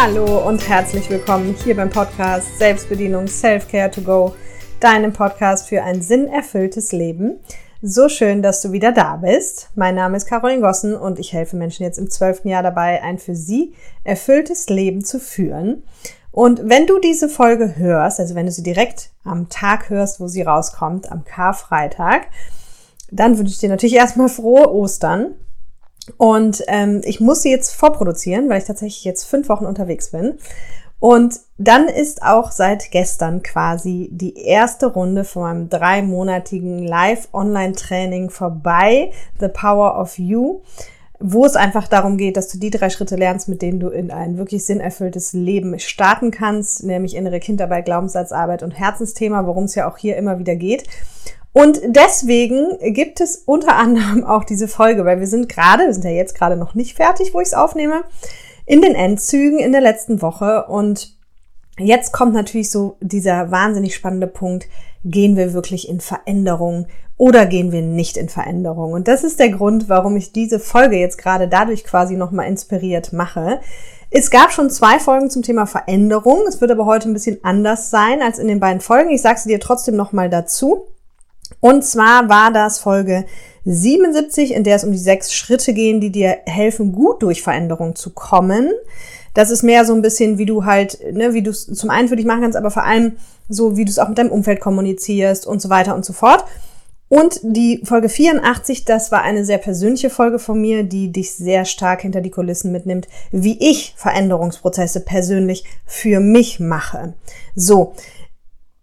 Hallo 0.00 0.46
und 0.46 0.68
herzlich 0.68 1.10
willkommen 1.10 1.56
hier 1.64 1.74
beim 1.74 1.90
Podcast 1.90 2.56
Selbstbedienung 2.56 3.26
Self-Care 3.26 3.90
to 3.90 4.00
Go, 4.00 4.32
deinem 4.78 5.12
Podcast 5.12 5.68
für 5.68 5.82
ein 5.82 6.02
sinnerfülltes 6.02 6.92
Leben. 6.92 7.40
So 7.82 8.08
schön, 8.08 8.40
dass 8.40 8.62
du 8.62 8.70
wieder 8.70 8.92
da 8.92 9.16
bist. 9.16 9.70
Mein 9.74 9.96
Name 9.96 10.16
ist 10.16 10.28
Caroline 10.28 10.60
Gossen 10.60 10.94
und 10.94 11.18
ich 11.18 11.32
helfe 11.32 11.56
Menschen 11.56 11.82
jetzt 11.82 11.98
im 11.98 12.10
zwölften 12.10 12.48
Jahr 12.48 12.62
dabei, 12.62 13.02
ein 13.02 13.18
für 13.18 13.34
sie 13.34 13.74
erfülltes 14.04 14.68
Leben 14.68 15.04
zu 15.04 15.18
führen. 15.18 15.82
Und 16.30 16.68
wenn 16.68 16.86
du 16.86 17.00
diese 17.00 17.28
Folge 17.28 17.74
hörst, 17.74 18.20
also 18.20 18.36
wenn 18.36 18.46
du 18.46 18.52
sie 18.52 18.62
direkt 18.62 19.10
am 19.24 19.48
Tag 19.48 19.90
hörst, 19.90 20.20
wo 20.20 20.28
sie 20.28 20.42
rauskommt, 20.42 21.10
am 21.10 21.24
Karfreitag, 21.24 22.28
dann 23.10 23.36
wünsche 23.36 23.52
ich 23.52 23.58
dir 23.58 23.68
natürlich 23.68 23.96
erstmal 23.96 24.28
frohe 24.28 24.72
Ostern. 24.72 25.34
Und 26.16 26.64
ähm, 26.68 27.02
ich 27.04 27.20
muss 27.20 27.42
sie 27.42 27.50
jetzt 27.50 27.74
vorproduzieren, 27.74 28.48
weil 28.48 28.58
ich 28.58 28.66
tatsächlich 28.66 29.04
jetzt 29.04 29.24
fünf 29.24 29.48
Wochen 29.48 29.66
unterwegs 29.66 30.10
bin. 30.10 30.38
Und 31.00 31.40
dann 31.58 31.86
ist 31.86 32.22
auch 32.22 32.50
seit 32.50 32.90
gestern 32.90 33.42
quasi 33.42 34.08
die 34.10 34.36
erste 34.36 34.86
Runde 34.86 35.24
von 35.24 35.42
meinem 35.42 35.68
dreimonatigen 35.68 36.82
Live-Online-Training 36.82 38.30
vorbei, 38.30 39.12
The 39.38 39.48
Power 39.48 40.00
of 40.00 40.18
You, 40.18 40.62
wo 41.20 41.44
es 41.44 41.54
einfach 41.54 41.86
darum 41.86 42.16
geht, 42.16 42.36
dass 42.36 42.48
du 42.48 42.58
die 42.58 42.70
drei 42.70 42.90
Schritte 42.90 43.14
lernst, 43.14 43.48
mit 43.48 43.62
denen 43.62 43.78
du 43.78 43.88
in 43.88 44.10
ein 44.10 44.38
wirklich 44.38 44.64
sinnerfülltes 44.66 45.32
Leben 45.32 45.78
starten 45.78 46.32
kannst, 46.32 46.82
nämlich 46.84 47.14
innere 47.14 47.38
Kindarbeit, 47.38 47.84
Glaubenssatzarbeit 47.84 48.64
und 48.64 48.72
Herzensthema, 48.72 49.46
worum 49.46 49.64
es 49.64 49.76
ja 49.76 49.88
auch 49.88 49.98
hier 49.98 50.16
immer 50.16 50.40
wieder 50.40 50.56
geht. 50.56 50.84
Und 51.58 51.80
deswegen 51.86 52.78
gibt 52.94 53.20
es 53.20 53.42
unter 53.44 53.74
anderem 53.74 54.22
auch 54.22 54.44
diese 54.44 54.68
Folge, 54.68 55.04
weil 55.04 55.18
wir 55.18 55.26
sind 55.26 55.48
gerade, 55.48 55.86
wir 55.86 55.92
sind 55.92 56.04
ja 56.04 56.12
jetzt 56.12 56.36
gerade 56.36 56.54
noch 56.54 56.76
nicht 56.76 56.94
fertig, 56.94 57.34
wo 57.34 57.40
ich 57.40 57.48
es 57.48 57.54
aufnehme, 57.54 58.04
in 58.64 58.80
den 58.80 58.94
Endzügen 58.94 59.58
in 59.58 59.72
der 59.72 59.80
letzten 59.80 60.22
Woche. 60.22 60.66
Und 60.68 61.16
jetzt 61.76 62.12
kommt 62.12 62.32
natürlich 62.32 62.70
so 62.70 62.96
dieser 63.00 63.50
wahnsinnig 63.50 63.96
spannende 63.96 64.28
Punkt, 64.28 64.66
gehen 65.04 65.34
wir 65.34 65.52
wirklich 65.52 65.88
in 65.88 65.98
Veränderung 65.98 66.86
oder 67.16 67.44
gehen 67.44 67.72
wir 67.72 67.82
nicht 67.82 68.16
in 68.16 68.28
Veränderung? 68.28 68.92
Und 68.92 69.08
das 69.08 69.24
ist 69.24 69.40
der 69.40 69.50
Grund, 69.50 69.88
warum 69.88 70.16
ich 70.16 70.32
diese 70.32 70.60
Folge 70.60 70.96
jetzt 70.96 71.18
gerade 71.18 71.48
dadurch 71.48 71.82
quasi 71.82 72.14
nochmal 72.14 72.46
inspiriert 72.46 73.12
mache. 73.12 73.58
Es 74.12 74.30
gab 74.30 74.52
schon 74.52 74.70
zwei 74.70 75.00
Folgen 75.00 75.28
zum 75.28 75.42
Thema 75.42 75.66
Veränderung. 75.66 76.42
Es 76.46 76.60
wird 76.60 76.70
aber 76.70 76.86
heute 76.86 77.10
ein 77.10 77.14
bisschen 77.14 77.40
anders 77.42 77.90
sein 77.90 78.22
als 78.22 78.38
in 78.38 78.46
den 78.46 78.60
beiden 78.60 78.80
Folgen. 78.80 79.10
Ich 79.10 79.22
sage 79.22 79.40
sie 79.40 79.48
dir 79.48 79.58
trotzdem 79.58 79.96
nochmal 79.96 80.30
dazu. 80.30 80.86
Und 81.60 81.84
zwar 81.84 82.28
war 82.28 82.52
das 82.52 82.78
Folge 82.78 83.24
77, 83.64 84.54
in 84.54 84.64
der 84.64 84.76
es 84.76 84.84
um 84.84 84.92
die 84.92 84.98
sechs 84.98 85.32
Schritte 85.32 85.74
gehen, 85.74 86.00
die 86.00 86.10
dir 86.10 86.38
helfen, 86.46 86.92
gut 86.92 87.22
durch 87.22 87.42
Veränderung 87.42 87.96
zu 87.96 88.10
kommen. 88.10 88.70
Das 89.34 89.50
ist 89.50 89.62
mehr 89.62 89.84
so 89.84 89.94
ein 89.94 90.02
bisschen, 90.02 90.38
wie 90.38 90.46
du 90.46 90.64
halt, 90.64 90.98
ne, 91.12 91.34
wie 91.34 91.42
du 91.42 91.50
es 91.50 91.66
zum 91.66 91.90
einen 91.90 92.08
für 92.08 92.16
dich 92.16 92.26
machen 92.26 92.42
kannst, 92.42 92.56
aber 92.56 92.70
vor 92.70 92.84
allem 92.84 93.16
so, 93.48 93.76
wie 93.76 93.84
du 93.84 93.90
es 93.90 93.98
auch 93.98 94.08
mit 94.08 94.18
deinem 94.18 94.30
Umfeld 94.30 94.60
kommunizierst 94.60 95.46
und 95.46 95.60
so 95.60 95.68
weiter 95.70 95.94
und 95.94 96.04
so 96.04 96.12
fort. 96.12 96.44
Und 97.08 97.40
die 97.42 97.80
Folge 97.84 98.10
84, 98.10 98.84
das 98.84 99.10
war 99.10 99.22
eine 99.22 99.44
sehr 99.44 99.56
persönliche 99.56 100.10
Folge 100.10 100.38
von 100.38 100.60
mir, 100.60 100.82
die 100.82 101.10
dich 101.10 101.32
sehr 101.32 101.64
stark 101.64 102.02
hinter 102.02 102.20
die 102.20 102.30
Kulissen 102.30 102.70
mitnimmt, 102.70 103.08
wie 103.30 103.58
ich 103.58 103.94
Veränderungsprozesse 103.96 105.00
persönlich 105.00 105.64
für 105.86 106.20
mich 106.20 106.60
mache. 106.60 107.14
So, 107.54 107.94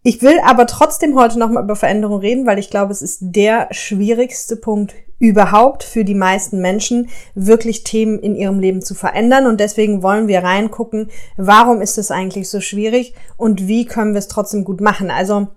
ich 0.08 0.22
will 0.22 0.40
aber 0.46 0.68
trotzdem 0.68 1.16
heute 1.16 1.40
nochmal 1.40 1.64
über 1.64 1.76
Veränderung 1.76 2.20
reden, 2.20 2.46
weil 2.46 2.60
ich 2.60 2.70
glaube, 2.70 2.92
es 2.92 3.02
ist 3.02 3.18
der 3.22 3.68
schwierigste 3.72 4.56
Punkt 4.56 4.94
überhaupt 5.18 5.82
für 5.82 6.06
die 6.06 6.14
meisten 6.14 6.62
Menschen, 6.62 7.10
wirklich 7.34 7.84
Themen 7.84 8.20
in 8.20 8.36
ihrem 8.36 8.60
Leben 8.60 8.84
zu 8.84 8.94
verändern. 8.94 9.48
Und 9.48 9.60
deswegen 9.60 10.04
wollen 10.04 10.28
wir 10.28 10.44
reingucken, 10.44 11.10
warum 11.38 11.82
ist 11.82 11.98
es 11.98 12.12
eigentlich 12.12 12.52
so 12.52 12.62
schwierig 12.62 13.16
und 13.36 13.68
wie 13.68 13.88
können 13.88 14.14
wir 14.14 14.20
es 14.20 14.28
trotzdem 14.28 14.64
gut 14.64 14.80
machen. 14.80 15.10
Also 15.10 15.48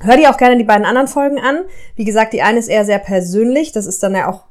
hör 0.00 0.18
dir 0.18 0.28
auch 0.28 0.36
gerne 0.36 0.58
die 0.58 0.64
beiden 0.64 0.84
anderen 0.84 1.08
Folgen 1.08 1.38
an. 1.38 1.60
Wie 1.94 2.04
gesagt, 2.04 2.34
die 2.34 2.42
eine 2.42 2.58
ist 2.58 2.68
eher 2.68 2.84
sehr 2.84 2.98
persönlich. 2.98 3.72
Das 3.72 3.86
ist 3.86 4.02
dann 4.02 4.14
ja 4.14 4.28
auch 4.28 4.44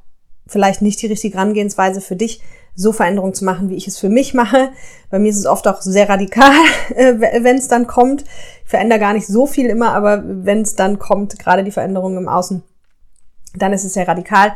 vielleicht 0.48 0.82
nicht 0.82 1.00
die 1.04 1.08
richtige 1.08 1.38
Herangehensweise 1.38 2.02
für 2.02 2.16
dich, 2.16 2.42
so 2.76 2.92
Veränderungen 2.92 3.34
zu 3.34 3.46
machen, 3.46 3.70
wie 3.70 3.76
ich 3.76 3.88
es 3.88 3.98
für 3.98 4.10
mich 4.10 4.34
mache. 4.34 4.70
Bei 5.10 5.18
mir 5.18 5.30
ist 5.30 5.40
es 5.40 5.46
oft 5.46 5.68
auch 5.68 5.82
sehr 5.82 6.10
radikal, 6.10 6.54
äh, 6.96 7.14
wenn 7.42 7.58
es 7.58 7.68
dann 7.68 7.88
kommt. 7.88 8.24
Ich 8.64 8.70
verändere 8.70 9.00
gar 9.00 9.14
nicht 9.14 9.28
so 9.28 9.46
viel 9.46 9.68
immer, 9.68 9.94
aber 9.94 10.24
wenn 10.26 10.62
es 10.62 10.76
dann 10.76 11.00
kommt, 11.00 11.40
gerade 11.40 11.64
die 11.64 11.72
Veränderungen 11.72 12.18
im 12.18 12.28
Außen, 12.28 12.64
dann 13.56 13.74
ist 13.74 13.86
es 13.86 13.94
sehr 13.94 14.08
radikal. 14.08 14.54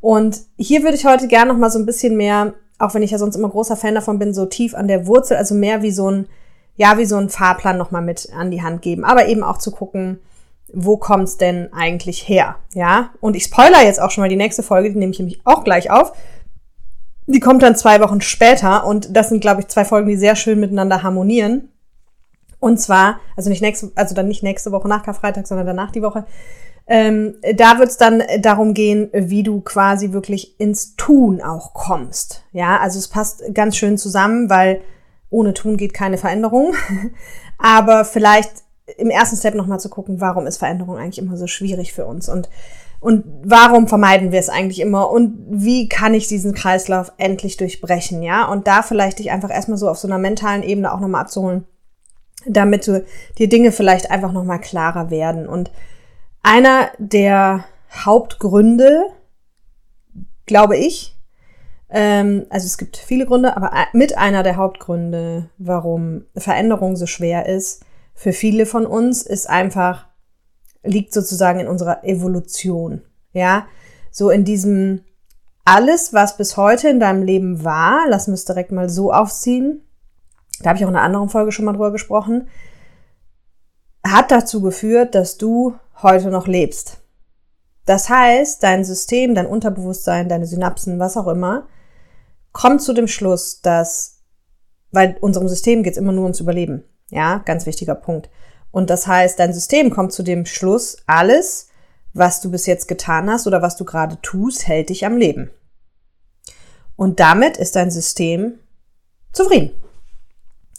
Und 0.00 0.40
hier 0.56 0.82
würde 0.82 0.96
ich 0.96 1.04
heute 1.04 1.28
gerne 1.28 1.52
noch 1.52 1.58
mal 1.58 1.70
so 1.70 1.78
ein 1.78 1.86
bisschen 1.86 2.16
mehr, 2.16 2.54
auch 2.78 2.94
wenn 2.94 3.02
ich 3.02 3.10
ja 3.10 3.18
sonst 3.18 3.36
immer 3.36 3.50
großer 3.50 3.76
Fan 3.76 3.94
davon 3.94 4.18
bin, 4.18 4.32
so 4.32 4.46
tief 4.46 4.74
an 4.74 4.88
der 4.88 5.06
Wurzel, 5.06 5.36
also 5.36 5.54
mehr 5.54 5.82
wie 5.82 5.90
so 5.90 6.10
ein, 6.10 6.28
ja, 6.76 6.96
wie 6.96 7.04
so 7.04 7.16
ein 7.16 7.28
Fahrplan 7.28 7.76
noch 7.76 7.90
mal 7.90 8.00
mit 8.00 8.28
an 8.32 8.50
die 8.50 8.62
Hand 8.62 8.82
geben, 8.82 9.04
aber 9.04 9.26
eben 9.26 9.42
auch 9.42 9.58
zu 9.58 9.72
gucken, 9.72 10.20
wo 10.72 10.96
kommt's 10.96 11.38
denn 11.38 11.72
eigentlich 11.72 12.28
her? 12.28 12.56
Ja, 12.74 13.10
und 13.20 13.36
ich 13.36 13.44
spoiler 13.44 13.82
jetzt 13.82 14.00
auch 14.00 14.10
schon 14.10 14.22
mal 14.22 14.28
die 14.28 14.36
nächste 14.36 14.62
Folge, 14.62 14.90
die 14.90 14.98
nehme 14.98 15.12
ich 15.12 15.18
nämlich 15.18 15.40
auch 15.44 15.64
gleich 15.64 15.90
auf. 15.90 16.12
Die 17.30 17.40
kommt 17.40 17.62
dann 17.62 17.76
zwei 17.76 18.00
Wochen 18.00 18.22
später 18.22 18.86
und 18.86 19.14
das 19.14 19.28
sind, 19.28 19.40
glaube 19.40 19.60
ich, 19.60 19.68
zwei 19.68 19.84
Folgen, 19.84 20.08
die 20.08 20.16
sehr 20.16 20.34
schön 20.34 20.58
miteinander 20.60 21.02
harmonieren. 21.02 21.68
Und 22.58 22.80
zwar, 22.80 23.20
also 23.36 23.50
nicht 23.50 23.60
nächste, 23.60 23.92
also 23.94 24.14
dann 24.14 24.28
nicht 24.28 24.42
nächste 24.42 24.72
Woche 24.72 24.88
nach 24.88 25.02
Karfreitag, 25.02 25.46
sondern 25.46 25.66
danach 25.66 25.92
die 25.92 26.02
Woche. 26.02 26.24
Ähm, 26.86 27.34
da 27.54 27.78
wird 27.78 27.90
es 27.90 27.98
dann 27.98 28.22
darum 28.40 28.72
gehen, 28.72 29.10
wie 29.12 29.42
du 29.42 29.60
quasi 29.60 30.12
wirklich 30.12 30.58
ins 30.58 30.96
Tun 30.96 31.42
auch 31.42 31.74
kommst. 31.74 32.44
Ja, 32.52 32.78
also 32.78 32.98
es 32.98 33.08
passt 33.08 33.42
ganz 33.52 33.76
schön 33.76 33.98
zusammen, 33.98 34.48
weil 34.48 34.80
ohne 35.28 35.52
Tun 35.52 35.76
geht 35.76 35.92
keine 35.92 36.16
Veränderung. 36.16 36.74
Aber 37.58 38.06
vielleicht 38.06 38.50
im 38.96 39.10
ersten 39.10 39.36
Step 39.36 39.54
nochmal 39.54 39.80
zu 39.80 39.90
gucken, 39.90 40.22
warum 40.22 40.46
ist 40.46 40.56
Veränderung 40.56 40.96
eigentlich 40.96 41.18
immer 41.18 41.36
so 41.36 41.46
schwierig 41.46 41.92
für 41.92 42.06
uns 42.06 42.30
und 42.30 42.48
und 43.00 43.24
warum 43.44 43.86
vermeiden 43.86 44.32
wir 44.32 44.40
es 44.40 44.48
eigentlich 44.48 44.80
immer? 44.80 45.10
Und 45.10 45.38
wie 45.48 45.88
kann 45.88 46.14
ich 46.14 46.26
diesen 46.26 46.52
Kreislauf 46.52 47.12
endlich 47.16 47.56
durchbrechen? 47.56 48.22
Ja, 48.22 48.46
und 48.46 48.66
da 48.66 48.82
vielleicht 48.82 49.20
dich 49.20 49.30
einfach 49.30 49.50
erstmal 49.50 49.78
so 49.78 49.88
auf 49.88 49.98
so 49.98 50.08
einer 50.08 50.18
mentalen 50.18 50.64
Ebene 50.64 50.92
auch 50.92 50.98
nochmal 50.98 51.22
abzuholen, 51.22 51.64
damit 52.44 52.86
du 52.86 53.04
dir 53.38 53.48
Dinge 53.48 53.70
vielleicht 53.70 54.10
einfach 54.10 54.32
nochmal 54.32 54.60
klarer 54.60 55.10
werden. 55.10 55.48
Und 55.48 55.70
einer 56.42 56.90
der 56.98 57.64
Hauptgründe, 58.04 59.04
glaube 60.46 60.76
ich, 60.76 61.16
ähm, 61.90 62.46
also 62.50 62.66
es 62.66 62.78
gibt 62.78 62.96
viele 62.96 63.26
Gründe, 63.26 63.56
aber 63.56 63.70
mit 63.92 64.18
einer 64.18 64.42
der 64.42 64.56
Hauptgründe, 64.56 65.50
warum 65.58 66.24
Veränderung 66.36 66.96
so 66.96 67.06
schwer 67.06 67.46
ist, 67.46 67.84
für 68.14 68.32
viele 68.32 68.66
von 68.66 68.86
uns, 68.86 69.22
ist 69.22 69.48
einfach 69.48 70.07
liegt 70.82 71.12
sozusagen 71.12 71.60
in 71.60 71.68
unserer 71.68 72.04
Evolution. 72.04 73.02
Ja, 73.32 73.66
so 74.10 74.30
in 74.30 74.44
diesem 74.44 75.02
alles, 75.64 76.14
was 76.14 76.38
bis 76.38 76.56
heute 76.56 76.88
in 76.88 76.98
deinem 76.98 77.22
Leben 77.22 77.62
war, 77.62 78.08
lassen 78.08 78.30
wir 78.30 78.36
es 78.36 78.46
direkt 78.46 78.72
mal 78.72 78.88
so 78.88 79.12
aufziehen. 79.12 79.82
Da 80.60 80.70
habe 80.70 80.78
ich 80.78 80.84
auch 80.84 80.88
in 80.88 80.96
einer 80.96 81.04
anderen 81.04 81.28
Folge 81.28 81.52
schon 81.52 81.66
mal 81.66 81.72
drüber 81.72 81.92
gesprochen. 81.92 82.48
Hat 84.02 84.30
dazu 84.30 84.62
geführt, 84.62 85.14
dass 85.14 85.36
du 85.36 85.74
heute 86.02 86.30
noch 86.30 86.46
lebst. 86.46 87.02
Das 87.84 88.08
heißt, 88.08 88.62
dein 88.62 88.84
System, 88.84 89.34
dein 89.34 89.46
Unterbewusstsein, 89.46 90.28
deine 90.28 90.46
Synapsen, 90.46 90.98
was 90.98 91.16
auch 91.16 91.26
immer, 91.26 91.68
kommt 92.52 92.82
zu 92.82 92.92
dem 92.92 93.06
Schluss, 93.06 93.60
dass, 93.60 94.22
weil 94.90 95.16
unserem 95.20 95.48
System 95.48 95.82
geht 95.82 95.92
es 95.92 95.98
immer 95.98 96.12
nur 96.12 96.24
ums 96.24 96.40
Überleben. 96.40 96.84
Ja, 97.10 97.38
ganz 97.38 97.66
wichtiger 97.66 97.94
Punkt. 97.94 98.30
Und 98.70 98.90
das 98.90 99.06
heißt, 99.06 99.38
dein 99.38 99.52
System 99.52 99.90
kommt 99.90 100.12
zu 100.12 100.22
dem 100.22 100.46
Schluss, 100.46 100.98
alles, 101.06 101.68
was 102.12 102.40
du 102.40 102.50
bis 102.50 102.66
jetzt 102.66 102.88
getan 102.88 103.30
hast 103.30 103.46
oder 103.46 103.62
was 103.62 103.76
du 103.76 103.84
gerade 103.84 104.20
tust, 104.22 104.66
hält 104.66 104.90
dich 104.90 105.06
am 105.06 105.16
Leben. 105.16 105.50
Und 106.96 107.20
damit 107.20 107.56
ist 107.56 107.76
dein 107.76 107.90
System 107.90 108.58
zufrieden 109.32 109.70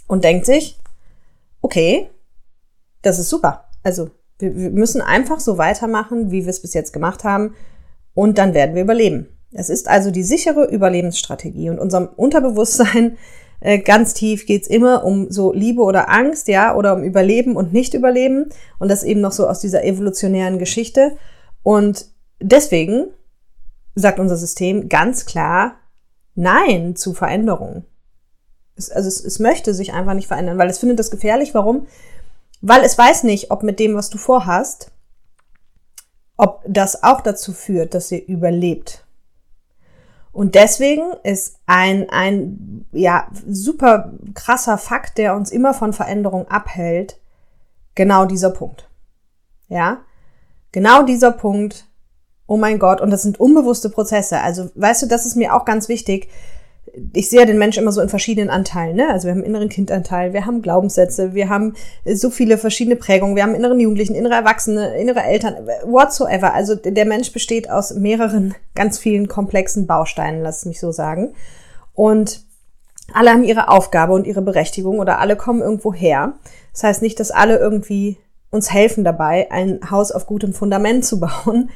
und 0.07 0.23
denkt 0.23 0.45
sich, 0.45 0.77
okay, 1.61 2.09
das 3.01 3.19
ist 3.19 3.29
super. 3.29 3.69
Also 3.83 4.11
wir, 4.37 4.55
wir 4.55 4.69
müssen 4.69 5.01
einfach 5.01 5.39
so 5.39 5.57
weitermachen, 5.57 6.31
wie 6.31 6.43
wir 6.43 6.49
es 6.49 6.61
bis 6.61 6.73
jetzt 6.73 6.93
gemacht 6.93 7.23
haben 7.23 7.55
und 8.13 8.37
dann 8.37 8.53
werden 8.53 8.75
wir 8.75 8.81
überleben. 8.81 9.27
Es 9.51 9.69
ist 9.69 9.87
also 9.87 10.11
die 10.11 10.23
sichere 10.23 10.65
Überlebensstrategie 10.65 11.69
und 11.69 11.79
unserem 11.79 12.07
Unterbewusstsein 12.07 13.17
ganz 13.61 14.13
tief 14.13 14.45
geht's 14.45 14.67
immer 14.67 15.03
um 15.03 15.29
so 15.31 15.53
Liebe 15.53 15.81
oder 15.81 16.09
Angst, 16.09 16.47
ja, 16.47 16.75
oder 16.75 16.95
um 16.95 17.03
Überleben 17.03 17.55
und 17.55 17.73
Nicht-Überleben. 17.73 18.49
Und 18.79 18.89
das 18.89 19.03
eben 19.03 19.21
noch 19.21 19.33
so 19.33 19.47
aus 19.47 19.59
dieser 19.59 19.83
evolutionären 19.83 20.59
Geschichte. 20.59 21.17
Und 21.63 22.07
deswegen 22.39 23.07
sagt 23.95 24.19
unser 24.19 24.37
System 24.37 24.89
ganz 24.89 25.25
klar 25.25 25.75
Nein 26.35 26.95
zu 26.95 27.13
Veränderungen. 27.13 27.85
Es, 28.75 28.89
also 28.89 29.09
es, 29.09 29.23
es 29.23 29.39
möchte 29.39 29.73
sich 29.73 29.93
einfach 29.93 30.13
nicht 30.13 30.27
verändern, 30.27 30.57
weil 30.57 30.69
es 30.69 30.79
findet 30.79 30.99
das 30.99 31.11
gefährlich. 31.11 31.53
Warum? 31.53 31.87
Weil 32.61 32.83
es 32.83 32.97
weiß 32.97 33.23
nicht, 33.23 33.51
ob 33.51 33.63
mit 33.63 33.79
dem, 33.79 33.95
was 33.95 34.09
du 34.09 34.17
vorhast, 34.17 34.91
ob 36.37 36.63
das 36.65 37.03
auch 37.03 37.19
dazu 37.19 37.51
führt, 37.51 37.93
dass 37.93 38.11
ihr 38.11 38.25
überlebt. 38.25 39.05
Und 40.31 40.55
deswegen 40.55 41.13
ist 41.23 41.59
ein, 41.65 42.09
ein, 42.09 42.85
ja, 42.91 43.27
super 43.47 44.13
krasser 44.35 44.77
Fakt, 44.77 45.17
der 45.17 45.35
uns 45.35 45.51
immer 45.51 45.73
von 45.73 45.91
Veränderung 45.91 46.47
abhält, 46.47 47.19
genau 47.95 48.25
dieser 48.25 48.51
Punkt. 48.51 48.89
Ja? 49.67 50.01
Genau 50.71 51.03
dieser 51.03 51.31
Punkt. 51.31 51.87
Oh 52.45 52.57
mein 52.57 52.79
Gott. 52.79 53.01
Und 53.01 53.11
das 53.11 53.23
sind 53.23 53.39
unbewusste 53.39 53.89
Prozesse. 53.89 54.39
Also, 54.41 54.69
weißt 54.75 55.03
du, 55.03 55.07
das 55.07 55.25
ist 55.25 55.35
mir 55.35 55.55
auch 55.55 55.65
ganz 55.65 55.89
wichtig 55.89 56.29
ich 57.13 57.29
sehe 57.29 57.45
den 57.45 57.57
Menschen 57.57 57.83
immer 57.83 57.91
so 57.91 58.01
in 58.01 58.09
verschiedenen 58.09 58.49
Anteilen. 58.49 58.95
Ne? 58.95 59.09
Also 59.09 59.27
wir 59.27 59.33
haben 59.33 59.43
inneren 59.43 59.69
Kindanteil, 59.69 60.33
wir 60.33 60.45
haben 60.45 60.61
Glaubenssätze, 60.61 61.33
wir 61.33 61.49
haben 61.49 61.75
so 62.05 62.29
viele 62.29 62.57
verschiedene 62.57 62.95
Prägungen, 62.95 63.35
wir 63.35 63.43
haben 63.43 63.55
inneren 63.55 63.79
Jugendlichen, 63.79 64.15
innere 64.15 64.35
Erwachsene, 64.35 64.97
innere 64.97 65.23
Eltern, 65.23 65.55
whatsoever. 65.85 66.53
Also 66.53 66.75
der 66.75 67.05
Mensch 67.05 67.31
besteht 67.31 67.69
aus 67.69 67.93
mehreren, 67.93 68.55
ganz 68.75 68.99
vielen 68.99 69.27
komplexen 69.27 69.87
Bausteinen, 69.87 70.41
lass 70.41 70.65
mich 70.65 70.79
so 70.79 70.91
sagen. 70.91 71.33
Und 71.93 72.41
alle 73.13 73.31
haben 73.31 73.43
ihre 73.43 73.69
Aufgabe 73.69 74.13
und 74.13 74.27
ihre 74.27 74.41
Berechtigung 74.41 74.99
oder 74.99 75.19
alle 75.19 75.35
kommen 75.35 75.61
irgendwo 75.61 75.93
her. 75.93 76.33
Das 76.73 76.83
heißt 76.83 77.01
nicht, 77.01 77.19
dass 77.19 77.31
alle 77.31 77.57
irgendwie 77.57 78.17
uns 78.51 78.71
helfen 78.71 79.03
dabei, 79.03 79.51
ein 79.51 79.79
Haus 79.91 80.11
auf 80.11 80.25
gutem 80.25 80.53
Fundament 80.53 81.05
zu 81.05 81.19
bauen, 81.19 81.69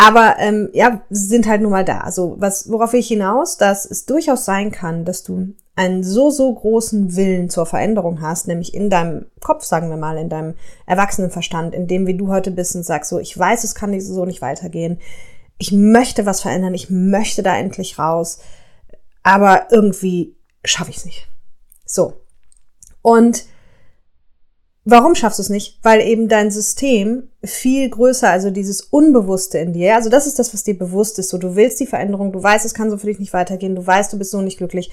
aber 0.00 0.36
ähm, 0.38 0.70
ja, 0.72 1.02
sie 1.10 1.26
sind 1.26 1.46
halt 1.46 1.60
nun 1.60 1.72
mal 1.72 1.84
da. 1.84 1.98
Also 1.98 2.36
was, 2.38 2.70
worauf 2.70 2.94
will 2.94 3.00
ich 3.00 3.08
hinaus, 3.08 3.58
dass 3.58 3.84
es 3.84 4.06
durchaus 4.06 4.46
sein 4.46 4.70
kann, 4.70 5.04
dass 5.04 5.24
du 5.24 5.52
einen 5.76 6.02
so, 6.02 6.30
so 6.30 6.54
großen 6.54 7.16
Willen 7.16 7.50
zur 7.50 7.66
Veränderung 7.66 8.22
hast, 8.22 8.48
nämlich 8.48 8.72
in 8.72 8.88
deinem 8.88 9.26
Kopf, 9.40 9.62
sagen 9.62 9.90
wir 9.90 9.98
mal, 9.98 10.16
in 10.16 10.30
deinem 10.30 10.54
Erwachsenenverstand, 10.86 11.74
in 11.74 11.86
dem, 11.86 12.06
wie 12.06 12.16
du 12.16 12.28
heute 12.28 12.50
bist 12.50 12.74
und 12.76 12.82
sagst, 12.82 13.10
so, 13.10 13.18
ich 13.18 13.38
weiß, 13.38 13.62
es 13.62 13.74
kann 13.74 14.00
so 14.00 14.24
nicht 14.24 14.40
weitergehen. 14.40 15.00
Ich 15.58 15.70
möchte 15.70 16.24
was 16.24 16.40
verändern, 16.40 16.72
ich 16.72 16.88
möchte 16.88 17.42
da 17.42 17.54
endlich 17.58 17.98
raus, 17.98 18.38
aber 19.22 19.66
irgendwie 19.70 20.34
schaffe 20.64 20.92
ich 20.92 20.96
es 20.96 21.04
nicht. 21.04 21.28
So. 21.84 22.14
Und 23.02 23.44
Warum 24.84 25.14
schaffst 25.14 25.38
du 25.38 25.42
es 25.42 25.50
nicht? 25.50 25.78
Weil 25.82 26.00
eben 26.00 26.28
dein 26.28 26.50
System 26.50 27.28
viel 27.44 27.88
größer, 27.90 28.30
also 28.30 28.50
dieses 28.50 28.80
Unbewusste 28.80 29.58
in 29.58 29.72
dir, 29.74 29.94
also 29.94 30.08
das 30.08 30.26
ist 30.26 30.38
das, 30.38 30.54
was 30.54 30.64
dir 30.64 30.78
bewusst 30.78 31.18
ist. 31.18 31.28
So, 31.28 31.38
du 31.38 31.54
willst 31.54 31.80
die 31.80 31.86
Veränderung, 31.86 32.32
du 32.32 32.42
weißt, 32.42 32.64
es 32.64 32.74
kann 32.74 32.90
so 32.90 32.96
für 32.96 33.06
dich 33.06 33.18
nicht 33.18 33.34
weitergehen, 33.34 33.74
du 33.74 33.86
weißt, 33.86 34.12
du 34.12 34.18
bist 34.18 34.30
so 34.30 34.40
nicht 34.40 34.58
glücklich. 34.58 34.90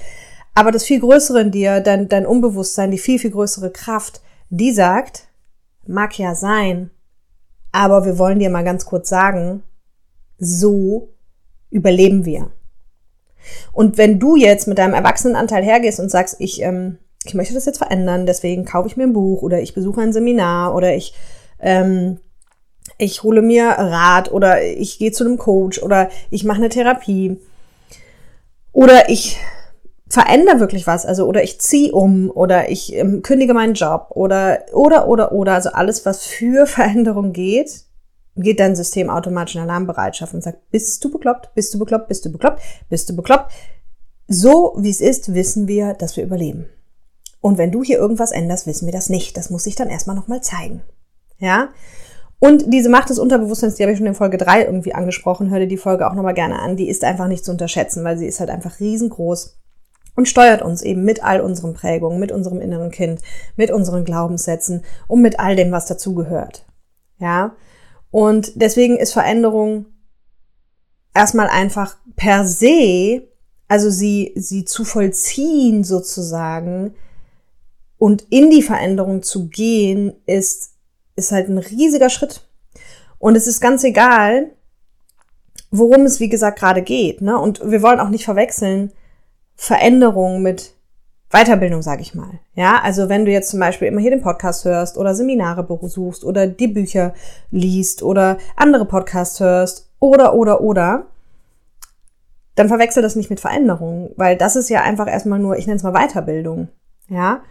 Aber 0.54 0.72
das 0.72 0.84
viel 0.84 1.00
Größere 1.00 1.42
in 1.42 1.52
dir, 1.52 1.80
dein, 1.80 2.10
dein 2.10 2.26
Unbewusstsein, 2.26 2.92
die 2.92 2.98
viel, 2.98 3.20
viel 3.20 3.32
größere 3.32 3.72
Kraft, 3.72 4.22
die 4.50 4.74
sagt, 4.74 5.28
mag 5.86 6.18
ja 6.18 6.36
sein, 6.36 6.92
aber 7.72 8.06
wir 8.06 8.18
wollen 8.18 8.40
dir 8.40 8.50
mal 8.50 8.64
ganz 8.64 8.86
kurz 8.86 9.08
sagen, 9.08 9.64
so 10.38 11.14
überleben 11.70 12.26
wir. 12.26 12.52
Und 13.72 13.98
wenn 13.98 14.20
du 14.20 14.36
jetzt 14.36 14.68
mit 14.68 14.78
deinem 14.78 14.94
Erwachsenenanteil 14.94 15.64
hergehst 15.64 16.00
und 16.00 16.10
sagst, 16.10 16.38
ich 16.40 16.62
ähm, 16.62 16.98
ich 17.28 17.36
möchte 17.36 17.54
das 17.54 17.66
jetzt 17.66 17.78
verändern, 17.78 18.26
deswegen 18.26 18.66
kaufe 18.66 18.88
ich 18.88 18.98
mir 18.98 19.04
ein 19.04 19.14
Buch 19.14 19.42
oder 19.42 19.62
ich 19.62 19.74
besuche 19.74 20.02
ein 20.02 20.14
Seminar 20.14 20.76
oder 20.76 20.96
ich, 20.96 21.14
ähm, 21.60 22.20
ich 22.98 23.24
hole 23.24 23.42
mir 23.42 23.66
Rat 23.68 24.32
oder 24.32 24.64
ich 24.64 25.00
gehe 25.00 25.12
zu 25.12 25.24
einem 25.24 25.38
Coach 25.38 25.82
oder 25.82 26.10
ich 26.30 26.44
mache 26.44 26.58
eine 26.58 26.70
Therapie 26.70 27.40
oder 28.72 29.10
ich 29.10 29.38
verändere 30.10 30.60
wirklich 30.60 30.88
was, 30.88 31.06
also 31.06 31.26
oder 31.26 31.44
ich 31.44 31.60
ziehe 31.60 31.92
um 31.92 32.32
oder 32.32 32.70
ich 32.70 32.96
ähm, 32.96 33.22
kündige 33.22 33.54
meinen 33.54 33.74
Job 33.74 34.08
oder 34.12 34.60
oder 34.72 35.08
oder 35.08 35.32
oder 35.32 35.54
also 35.54 35.70
alles 35.70 36.06
was 36.06 36.26
für 36.26 36.66
Veränderung 36.68 37.34
geht, 37.34 37.82
geht 38.36 38.60
dein 38.60 38.76
System 38.76 39.10
automatisch 39.10 39.56
in 39.56 39.62
Alarmbereitschaft 39.62 40.34
und 40.34 40.44
sagt, 40.44 40.70
bist 40.72 41.04
du 41.04 41.12
bekloppt, 41.12 41.54
bist 41.56 41.74
du 41.74 41.80
bekloppt, 41.80 42.08
bist 42.08 42.26
du 42.26 42.32
bekloppt, 42.32 42.62
bist 42.90 43.10
du 43.10 43.16
bekloppt. 43.16 43.52
So 44.28 44.76
wie 44.78 44.90
es 44.90 45.02
ist, 45.02 45.34
wissen 45.34 45.68
wir, 45.68 45.94
dass 45.94 46.18
wir 46.18 46.24
überleben. 46.24 46.68
Und 47.42 47.58
wenn 47.58 47.72
du 47.72 47.84
hier 47.84 47.98
irgendwas 47.98 48.32
änderst, 48.32 48.68
wissen 48.68 48.86
wir 48.86 48.94
das 48.94 49.10
nicht. 49.10 49.38
Das 49.38 49.50
muss 49.50 49.64
sich 49.64 49.76
dann 49.76 49.90
erstmal 49.90 50.16
nochmal 50.16 50.42
zeigen. 50.42 50.82
Ja? 51.38 51.70
Und 52.40 52.72
diese 52.72 52.90
Macht 52.90 53.10
des 53.10 53.20
Unterbewusstseins, 53.20 53.76
die 53.76 53.84
habe 53.84 53.92
ich 53.92 53.98
schon 53.98 54.08
in 54.08 54.14
Folge 54.14 54.38
3 54.38 54.66
irgendwie 54.66 54.94
angesprochen, 54.94 55.50
hör 55.50 55.60
dir 55.60 55.68
die 55.68 55.78
Folge 55.78 56.08
auch 56.08 56.14
nochmal 56.14 56.36
gerne 56.36 56.60
an, 56.60 56.78
die 56.78 56.90
ist 56.90 57.04
einfach 57.04 57.28
nicht 57.28 57.44
zu 57.44 57.52
unterschätzen, 57.52 58.04
weil 58.04 58.18
sie 58.18 58.28
ist 58.28 58.40
halt 58.40 58.50
einfach 58.50 58.80
riesengroß 58.80 59.58
und 60.16 60.28
steuert 60.28 60.62
uns 60.62 60.82
eben 60.82 61.04
mit 61.04 61.24
all 61.24 61.42
unseren 61.42 61.74
Prägungen, 61.74 62.20
mit 62.20 62.32
unserem 62.32 62.62
inneren 62.62 62.92
Kind, 62.92 63.22
mit 63.56 63.72
unseren 63.72 64.04
Glaubenssätzen 64.04 64.84
und 65.08 65.22
mit 65.22 65.40
all 65.40 65.56
dem, 65.56 65.72
was 65.72 65.86
dazugehört. 65.86 66.66
Ja? 67.20 67.56
Und 68.12 68.52
deswegen 68.56 68.98
ist 68.98 69.14
Veränderung 69.14 69.86
erstmal 71.14 71.48
einfach 71.48 71.98
per 72.16 72.46
se, 72.46 73.24
also 73.68 73.90
sie, 73.90 74.34
sie 74.36 74.64
zu 74.64 74.86
vollziehen 74.86 75.84
sozusagen, 75.84 76.94
und 77.98 78.24
in 78.30 78.50
die 78.50 78.62
Veränderung 78.62 79.24
zu 79.24 79.48
gehen, 79.48 80.14
ist, 80.26 80.74
ist 81.16 81.32
halt 81.32 81.50
ein 81.50 81.58
riesiger 81.58 82.10
Schritt. 82.10 82.48
Und 83.20 83.36
es 83.36 83.48
ist 83.48 83.62
ganz 83.62 83.84
egal, 83.84 84.52
worum 85.72 86.04
es, 86.04 86.20
wie 86.20 86.30
gesagt, 86.30 86.60
gerade 86.60 86.82
geht. 86.82 87.22
Ne? 87.22 87.38
Und 87.38 87.62
wir 87.64 87.82
wollen 87.82 88.00
auch 88.00 88.10
nicht 88.10 88.26
verwechseln 88.26 88.92
Veränderung 89.56 90.44
mit 90.44 90.76
Weiterbildung, 91.32 91.82
sage 91.82 92.02
ich 92.02 92.16
mal. 92.16 92.40
Ja, 92.54 92.80
also 92.82 93.10
wenn 93.10 93.26
du 93.26 93.32
jetzt 93.32 93.50
zum 93.50 93.60
Beispiel 93.60 93.88
immer 93.88 94.00
hier 94.00 94.12
den 94.12 94.22
Podcast 94.22 94.64
hörst 94.64 94.98
oder 94.98 95.14
Seminare 95.14 95.64
besuchst 95.64 96.24
oder 96.24 96.48
die 96.48 96.68
Bücher 96.68 97.14
liest 97.52 98.02
oder 98.02 98.38
andere 98.56 98.86
Podcasts 98.86 99.40
hörst 99.40 99.90
oder, 100.00 100.36
oder, 100.36 100.62
oder, 100.62 101.08
dann 102.56 102.70
verwechsel 102.70 103.04
das 103.04 103.16
nicht 103.16 103.30
mit 103.30 103.40
Veränderung, 103.40 104.12
weil 104.16 104.38
das 104.38 104.56
ist 104.56 104.70
ja 104.70 104.82
einfach 104.82 105.08
erstmal 105.08 105.40
nur, 105.40 105.58
ich 105.58 105.68
nenne 105.68 105.78
es 105.78 105.84
mal 105.84 105.94
Weiterbildung. 105.94 106.70
Ja, 107.10 107.42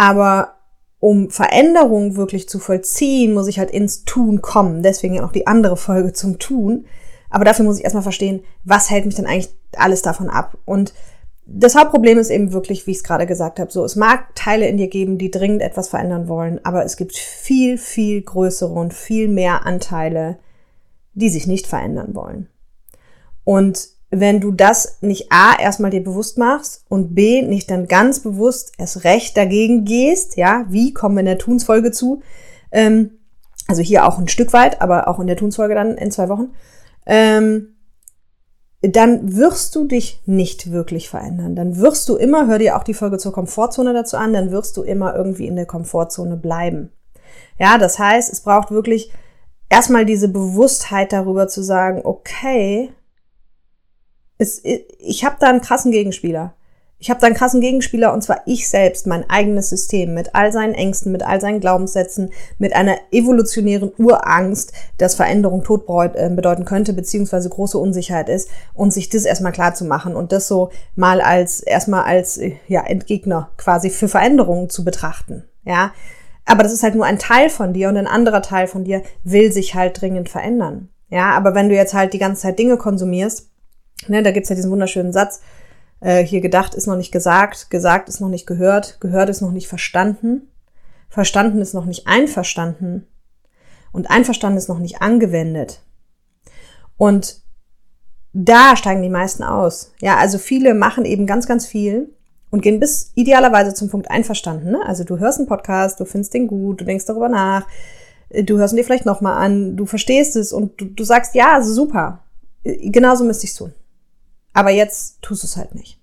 aber 0.00 0.54
um 0.98 1.28
Veränderung 1.28 2.16
wirklich 2.16 2.48
zu 2.48 2.58
vollziehen, 2.58 3.34
muss 3.34 3.48
ich 3.48 3.58
halt 3.58 3.70
ins 3.70 4.06
Tun 4.06 4.40
kommen. 4.40 4.82
Deswegen 4.82 5.12
ja 5.12 5.26
auch 5.26 5.32
die 5.32 5.46
andere 5.46 5.76
Folge 5.76 6.14
zum 6.14 6.38
Tun. 6.38 6.86
Aber 7.28 7.44
dafür 7.44 7.66
muss 7.66 7.76
ich 7.76 7.84
erstmal 7.84 8.02
verstehen, 8.02 8.42
was 8.64 8.88
hält 8.88 9.04
mich 9.04 9.16
denn 9.16 9.26
eigentlich 9.26 9.50
alles 9.76 10.00
davon 10.00 10.30
ab? 10.30 10.56
Und 10.64 10.94
das 11.44 11.74
Hauptproblem 11.74 12.16
ist 12.16 12.30
eben 12.30 12.54
wirklich, 12.54 12.86
wie 12.86 12.92
ich 12.92 12.96
es 12.96 13.04
gerade 13.04 13.26
gesagt 13.26 13.60
habe, 13.60 13.70
so, 13.70 13.84
es 13.84 13.94
mag 13.94 14.34
Teile 14.34 14.68
in 14.68 14.78
dir 14.78 14.88
geben, 14.88 15.18
die 15.18 15.30
dringend 15.30 15.60
etwas 15.60 15.88
verändern 15.88 16.28
wollen, 16.28 16.64
aber 16.64 16.82
es 16.82 16.96
gibt 16.96 17.14
viel, 17.14 17.76
viel 17.76 18.22
größere 18.22 18.72
und 18.72 18.94
viel 18.94 19.28
mehr 19.28 19.66
Anteile, 19.66 20.38
die 21.12 21.28
sich 21.28 21.46
nicht 21.46 21.66
verändern 21.66 22.14
wollen. 22.14 22.48
Und 23.44 23.90
wenn 24.10 24.40
du 24.40 24.50
das 24.50 24.98
nicht 25.00 25.30
A 25.30 25.54
erstmal 25.58 25.90
dir 25.90 26.02
bewusst 26.02 26.36
machst 26.36 26.84
und 26.88 27.14
B 27.14 27.42
nicht 27.42 27.70
dann 27.70 27.86
ganz 27.86 28.20
bewusst 28.20 28.72
erst 28.76 29.04
recht 29.04 29.36
dagegen 29.36 29.84
gehst, 29.84 30.36
ja, 30.36 30.64
wie 30.68 30.92
kommen 30.92 31.14
wir 31.14 31.20
in 31.20 31.26
der 31.26 31.38
Tunsfolge 31.38 31.92
zu? 31.92 32.20
Ähm, 32.72 33.12
also 33.68 33.82
hier 33.82 34.06
auch 34.06 34.18
ein 34.18 34.28
Stück 34.28 34.52
weit, 34.52 34.82
aber 34.82 35.06
auch 35.06 35.20
in 35.20 35.28
der 35.28 35.36
Tunsfolge 35.36 35.74
dann 35.74 35.96
in 35.96 36.10
zwei 36.10 36.28
Wochen. 36.28 36.50
Ähm, 37.06 37.76
dann 38.82 39.36
wirst 39.36 39.76
du 39.76 39.84
dich 39.84 40.22
nicht 40.24 40.72
wirklich 40.72 41.08
verändern. 41.08 41.54
Dann 41.54 41.76
wirst 41.76 42.08
du 42.08 42.16
immer, 42.16 42.48
hör 42.48 42.58
dir 42.58 42.76
auch 42.76 42.82
die 42.82 42.94
Folge 42.94 43.18
zur 43.18 43.32
Komfortzone 43.32 43.92
dazu 43.92 44.16
an, 44.16 44.32
dann 44.32 44.50
wirst 44.50 44.76
du 44.76 44.82
immer 44.82 45.14
irgendwie 45.14 45.46
in 45.46 45.54
der 45.54 45.66
Komfortzone 45.66 46.36
bleiben. 46.36 46.90
Ja, 47.58 47.78
das 47.78 47.98
heißt, 47.98 48.32
es 48.32 48.40
braucht 48.40 48.70
wirklich 48.70 49.12
erstmal 49.68 50.04
diese 50.04 50.28
Bewusstheit 50.28 51.12
darüber 51.12 51.46
zu 51.46 51.62
sagen, 51.62 52.00
okay, 52.02 52.90
es, 54.40 54.62
ich 54.64 55.24
habe 55.24 55.36
da 55.38 55.48
einen 55.48 55.60
krassen 55.60 55.92
Gegenspieler. 55.92 56.54
Ich 56.98 57.08
habe 57.08 57.20
da 57.20 57.26
einen 57.26 57.36
krassen 57.36 57.60
Gegenspieler 57.60 58.12
und 58.12 58.22
zwar 58.22 58.42
ich 58.44 58.68
selbst, 58.68 59.06
mein 59.06 59.28
eigenes 59.30 59.70
System 59.70 60.12
mit 60.12 60.34
all 60.34 60.52
seinen 60.52 60.74
Ängsten, 60.74 61.12
mit 61.12 61.22
all 61.22 61.40
seinen 61.40 61.60
Glaubenssätzen, 61.60 62.30
mit 62.58 62.74
einer 62.74 62.96
evolutionären 63.10 63.92
Urangst, 63.96 64.72
dass 64.98 65.14
Veränderung 65.14 65.62
Tod 65.64 65.86
äh, 65.88 66.30
bedeuten 66.30 66.66
könnte, 66.66 66.92
beziehungsweise 66.92 67.48
große 67.48 67.78
Unsicherheit 67.78 68.28
ist 68.28 68.50
und 68.74 68.92
sich 68.92 69.08
das 69.08 69.24
erstmal 69.24 69.52
klar 69.52 69.74
zu 69.74 69.86
machen 69.86 70.14
und 70.14 70.32
das 70.32 70.46
so 70.46 70.70
mal 70.94 71.22
als 71.22 71.60
erstmal 71.60 72.04
als 72.04 72.40
ja 72.66 72.82
Entgegner 72.84 73.50
quasi 73.56 73.88
für 73.88 74.08
Veränderungen 74.08 74.68
zu 74.68 74.84
betrachten. 74.84 75.44
Ja, 75.64 75.92
aber 76.44 76.62
das 76.62 76.72
ist 76.72 76.82
halt 76.82 76.94
nur 76.94 77.06
ein 77.06 77.18
Teil 77.18 77.48
von 77.48 77.72
dir 77.72 77.88
und 77.88 77.96
ein 77.96 78.06
anderer 78.06 78.42
Teil 78.42 78.66
von 78.66 78.84
dir 78.84 79.02
will 79.22 79.52
sich 79.52 79.74
halt 79.74 80.00
dringend 80.00 80.28
verändern. 80.28 80.88
Ja, 81.08 81.32
aber 81.32 81.54
wenn 81.54 81.68
du 81.68 81.74
jetzt 81.74 81.94
halt 81.94 82.12
die 82.12 82.18
ganze 82.18 82.42
Zeit 82.42 82.58
Dinge 82.58 82.76
konsumierst 82.76 83.50
Ne, 84.08 84.22
da 84.22 84.30
gibt's 84.30 84.48
ja 84.48 84.56
diesen 84.56 84.70
wunderschönen 84.70 85.12
Satz, 85.12 85.40
äh, 86.00 86.24
hier 86.24 86.40
gedacht 86.40 86.74
ist 86.74 86.86
noch 86.86 86.96
nicht 86.96 87.12
gesagt, 87.12 87.70
gesagt 87.70 88.08
ist 88.08 88.20
noch 88.20 88.28
nicht 88.28 88.46
gehört, 88.46 89.00
gehört 89.00 89.28
ist 89.28 89.42
noch 89.42 89.52
nicht 89.52 89.68
verstanden, 89.68 90.48
verstanden 91.08 91.60
ist 91.60 91.74
noch 91.74 91.84
nicht 91.84 92.06
einverstanden 92.06 93.06
und 93.92 94.10
einverstanden 94.10 94.58
ist 94.58 94.68
noch 94.68 94.78
nicht 94.78 95.02
angewendet. 95.02 95.82
Und 96.96 97.42
da 98.32 98.76
steigen 98.76 99.02
die 99.02 99.08
meisten 99.08 99.42
aus. 99.42 99.92
Ja, 100.00 100.16
also 100.16 100.38
viele 100.38 100.74
machen 100.74 101.04
eben 101.04 101.26
ganz, 101.26 101.46
ganz 101.46 101.66
viel 101.66 102.14
und 102.50 102.62
gehen 102.62 102.80
bis 102.80 103.12
idealerweise 103.14 103.74
zum 103.74 103.90
Punkt 103.90 104.10
einverstanden. 104.10 104.70
Ne? 104.70 104.80
Also 104.86 105.04
du 105.04 105.18
hörst 105.18 105.38
einen 105.38 105.48
Podcast, 105.48 106.00
du 106.00 106.04
findest 106.04 106.34
den 106.34 106.46
gut, 106.46 106.80
du 106.80 106.84
denkst 106.84 107.06
darüber 107.06 107.28
nach, 107.28 107.66
du 108.30 108.58
hörst 108.58 108.72
ihn 108.72 108.76
dir 108.76 108.84
vielleicht 108.84 109.06
nochmal 109.06 109.42
an, 109.42 109.76
du 109.76 109.86
verstehst 109.86 110.36
es 110.36 110.52
und 110.52 110.80
du, 110.80 110.84
du 110.86 111.04
sagst, 111.04 111.34
ja, 111.34 111.62
super, 111.62 112.22
genauso 112.64 113.24
müsste 113.24 113.46
ich 113.46 113.54
tun. 113.54 113.72
Aber 114.52 114.70
jetzt 114.70 115.22
tust 115.22 115.42
du 115.42 115.46
es 115.46 115.56
halt 115.56 115.74
nicht. 115.74 116.00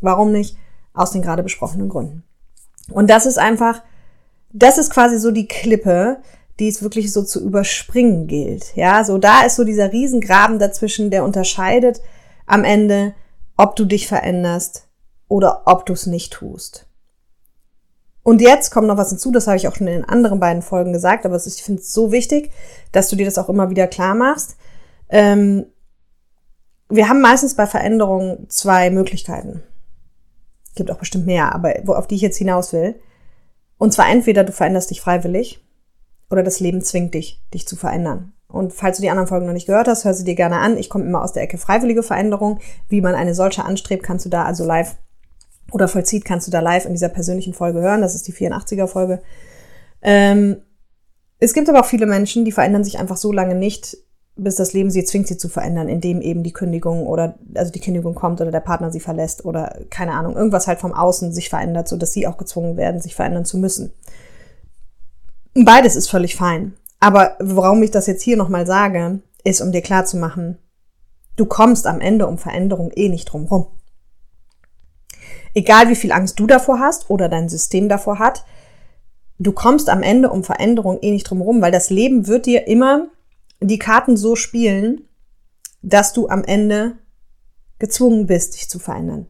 Warum 0.00 0.32
nicht? 0.32 0.56
Aus 0.94 1.10
den 1.10 1.22
gerade 1.22 1.42
besprochenen 1.42 1.88
Gründen. 1.88 2.24
Und 2.90 3.08
das 3.08 3.26
ist 3.26 3.38
einfach, 3.38 3.82
das 4.52 4.78
ist 4.78 4.90
quasi 4.90 5.18
so 5.18 5.30
die 5.30 5.46
Klippe, 5.46 6.18
die 6.58 6.68
es 6.68 6.82
wirklich 6.82 7.12
so 7.12 7.22
zu 7.22 7.42
überspringen 7.42 8.26
gilt. 8.26 8.76
Ja, 8.76 9.04
so 9.04 9.18
da 9.18 9.42
ist 9.42 9.56
so 9.56 9.64
dieser 9.64 9.92
Riesengraben 9.92 10.58
dazwischen, 10.58 11.10
der 11.10 11.24
unterscheidet 11.24 12.00
am 12.46 12.64
Ende, 12.64 13.14
ob 13.56 13.76
du 13.76 13.84
dich 13.84 14.08
veränderst 14.08 14.88
oder 15.28 15.62
ob 15.66 15.86
du 15.86 15.92
es 15.92 16.06
nicht 16.06 16.32
tust. 16.32 16.86
Und 18.22 18.42
jetzt 18.42 18.70
kommt 18.70 18.86
noch 18.88 18.98
was 18.98 19.08
hinzu, 19.08 19.32
das 19.32 19.46
habe 19.46 19.56
ich 19.56 19.66
auch 19.66 19.74
schon 19.74 19.86
in 19.86 19.94
den 19.94 20.08
anderen 20.08 20.40
beiden 20.40 20.62
Folgen 20.62 20.92
gesagt, 20.92 21.24
aber 21.24 21.36
ist, 21.36 21.46
ich 21.46 21.62
finde 21.62 21.80
es 21.80 21.92
so 21.92 22.12
wichtig, 22.12 22.50
dass 22.92 23.08
du 23.08 23.16
dir 23.16 23.24
das 23.24 23.38
auch 23.38 23.48
immer 23.48 23.70
wieder 23.70 23.86
klar 23.86 24.14
machst. 24.14 24.56
Ähm, 25.08 25.66
wir 26.90 27.08
haben 27.08 27.20
meistens 27.20 27.54
bei 27.54 27.66
Veränderungen 27.66 28.48
zwei 28.48 28.90
Möglichkeiten. 28.90 29.62
Gibt 30.74 30.90
auch 30.90 30.98
bestimmt 30.98 31.26
mehr, 31.26 31.54
aber 31.54 31.98
auf 31.98 32.06
die 32.06 32.16
ich 32.16 32.20
jetzt 32.20 32.36
hinaus 32.36 32.72
will. 32.72 32.96
Und 33.78 33.92
zwar 33.92 34.10
entweder 34.10 34.44
du 34.44 34.52
veränderst 34.52 34.90
dich 34.90 35.00
freiwillig 35.00 35.64
oder 36.28 36.42
das 36.42 36.60
Leben 36.60 36.82
zwingt 36.82 37.14
dich, 37.14 37.42
dich 37.54 37.66
zu 37.66 37.76
verändern. 37.76 38.32
Und 38.46 38.72
falls 38.72 38.96
du 38.96 39.02
die 39.02 39.10
anderen 39.10 39.28
Folgen 39.28 39.46
noch 39.46 39.52
nicht 39.52 39.66
gehört 39.66 39.88
hast, 39.88 40.04
hör 40.04 40.12
sie 40.12 40.24
dir 40.24 40.34
gerne 40.34 40.58
an. 40.58 40.76
Ich 40.76 40.90
komme 40.90 41.04
immer 41.04 41.22
aus 41.22 41.32
der 41.32 41.42
Ecke 41.42 41.56
freiwillige 41.56 42.02
Veränderung. 42.02 42.58
Wie 42.88 43.00
man 43.00 43.14
eine 43.14 43.34
solche 43.34 43.64
anstrebt, 43.64 44.02
kannst 44.02 44.26
du 44.26 44.28
da 44.28 44.44
also 44.44 44.64
live 44.64 44.96
oder 45.72 45.86
vollzieht, 45.86 46.24
kannst 46.24 46.48
du 46.48 46.50
da 46.50 46.60
live 46.60 46.84
in 46.84 46.92
dieser 46.92 47.08
persönlichen 47.08 47.54
Folge 47.54 47.80
hören. 47.80 48.00
Das 48.00 48.14
ist 48.14 48.26
die 48.26 48.32
84er 48.32 48.88
Folge. 48.88 49.22
Ähm, 50.02 50.62
es 51.38 51.54
gibt 51.54 51.68
aber 51.68 51.80
auch 51.80 51.86
viele 51.86 52.06
Menschen, 52.06 52.44
die 52.44 52.52
verändern 52.52 52.84
sich 52.84 52.98
einfach 52.98 53.16
so 53.16 53.32
lange 53.32 53.54
nicht, 53.54 53.96
bis 54.36 54.56
das 54.56 54.72
Leben 54.72 54.90
sie 54.90 55.04
zwingt, 55.04 55.28
sie 55.28 55.36
zu 55.36 55.48
verändern, 55.48 55.88
indem 55.88 56.22
eben 56.22 56.42
die 56.42 56.52
Kündigung 56.52 57.06
oder 57.06 57.34
also 57.54 57.70
die 57.72 57.80
Kündigung 57.80 58.14
kommt 58.14 58.40
oder 58.40 58.50
der 58.50 58.60
Partner 58.60 58.90
sie 58.90 59.00
verlässt 59.00 59.44
oder 59.44 59.78
keine 59.90 60.12
Ahnung, 60.12 60.36
irgendwas 60.36 60.66
halt 60.66 60.80
vom 60.80 60.94
Außen 60.94 61.32
sich 61.32 61.48
verändert, 61.48 61.88
so 61.88 61.96
dass 61.96 62.12
sie 62.12 62.26
auch 62.26 62.38
gezwungen 62.38 62.76
werden, 62.76 63.00
sich 63.00 63.14
verändern 63.14 63.44
zu 63.44 63.58
müssen. 63.58 63.92
Beides 65.54 65.96
ist 65.96 66.08
völlig 66.08 66.36
fein. 66.36 66.74
Aber 67.00 67.36
warum 67.40 67.82
ich 67.82 67.90
das 67.90 68.06
jetzt 68.06 68.22
hier 68.22 68.36
nochmal 68.36 68.66
sage, 68.66 69.20
ist, 69.42 69.60
um 69.60 69.72
dir 69.72 69.82
klarzumachen, 69.82 70.58
du 71.36 71.46
kommst 71.46 71.86
am 71.86 72.00
Ende 72.00 72.26
um 72.26 72.38
Veränderung 72.38 72.90
eh 72.94 73.08
nicht 73.08 73.26
drum 73.26 73.46
rum. 73.46 73.66
Egal 75.54 75.88
wie 75.88 75.96
viel 75.96 76.12
Angst 76.12 76.38
du 76.38 76.46
davor 76.46 76.78
hast 76.78 77.10
oder 77.10 77.28
dein 77.28 77.48
System 77.48 77.88
davor 77.88 78.18
hat, 78.18 78.44
du 79.38 79.52
kommst 79.52 79.88
am 79.88 80.02
Ende 80.02 80.30
um 80.30 80.44
Veränderung 80.44 80.98
eh 81.00 81.10
nicht 81.10 81.24
drum 81.24 81.40
rum, 81.40 81.60
weil 81.60 81.72
das 81.72 81.90
Leben 81.90 82.26
wird 82.26 82.46
dir 82.46 82.68
immer 82.68 83.08
die 83.60 83.78
Karten 83.78 84.16
so 84.16 84.36
spielen, 84.36 85.02
dass 85.82 86.12
du 86.12 86.28
am 86.28 86.44
Ende 86.44 86.98
gezwungen 87.78 88.26
bist, 88.26 88.54
dich 88.54 88.68
zu 88.68 88.78
verändern. 88.78 89.26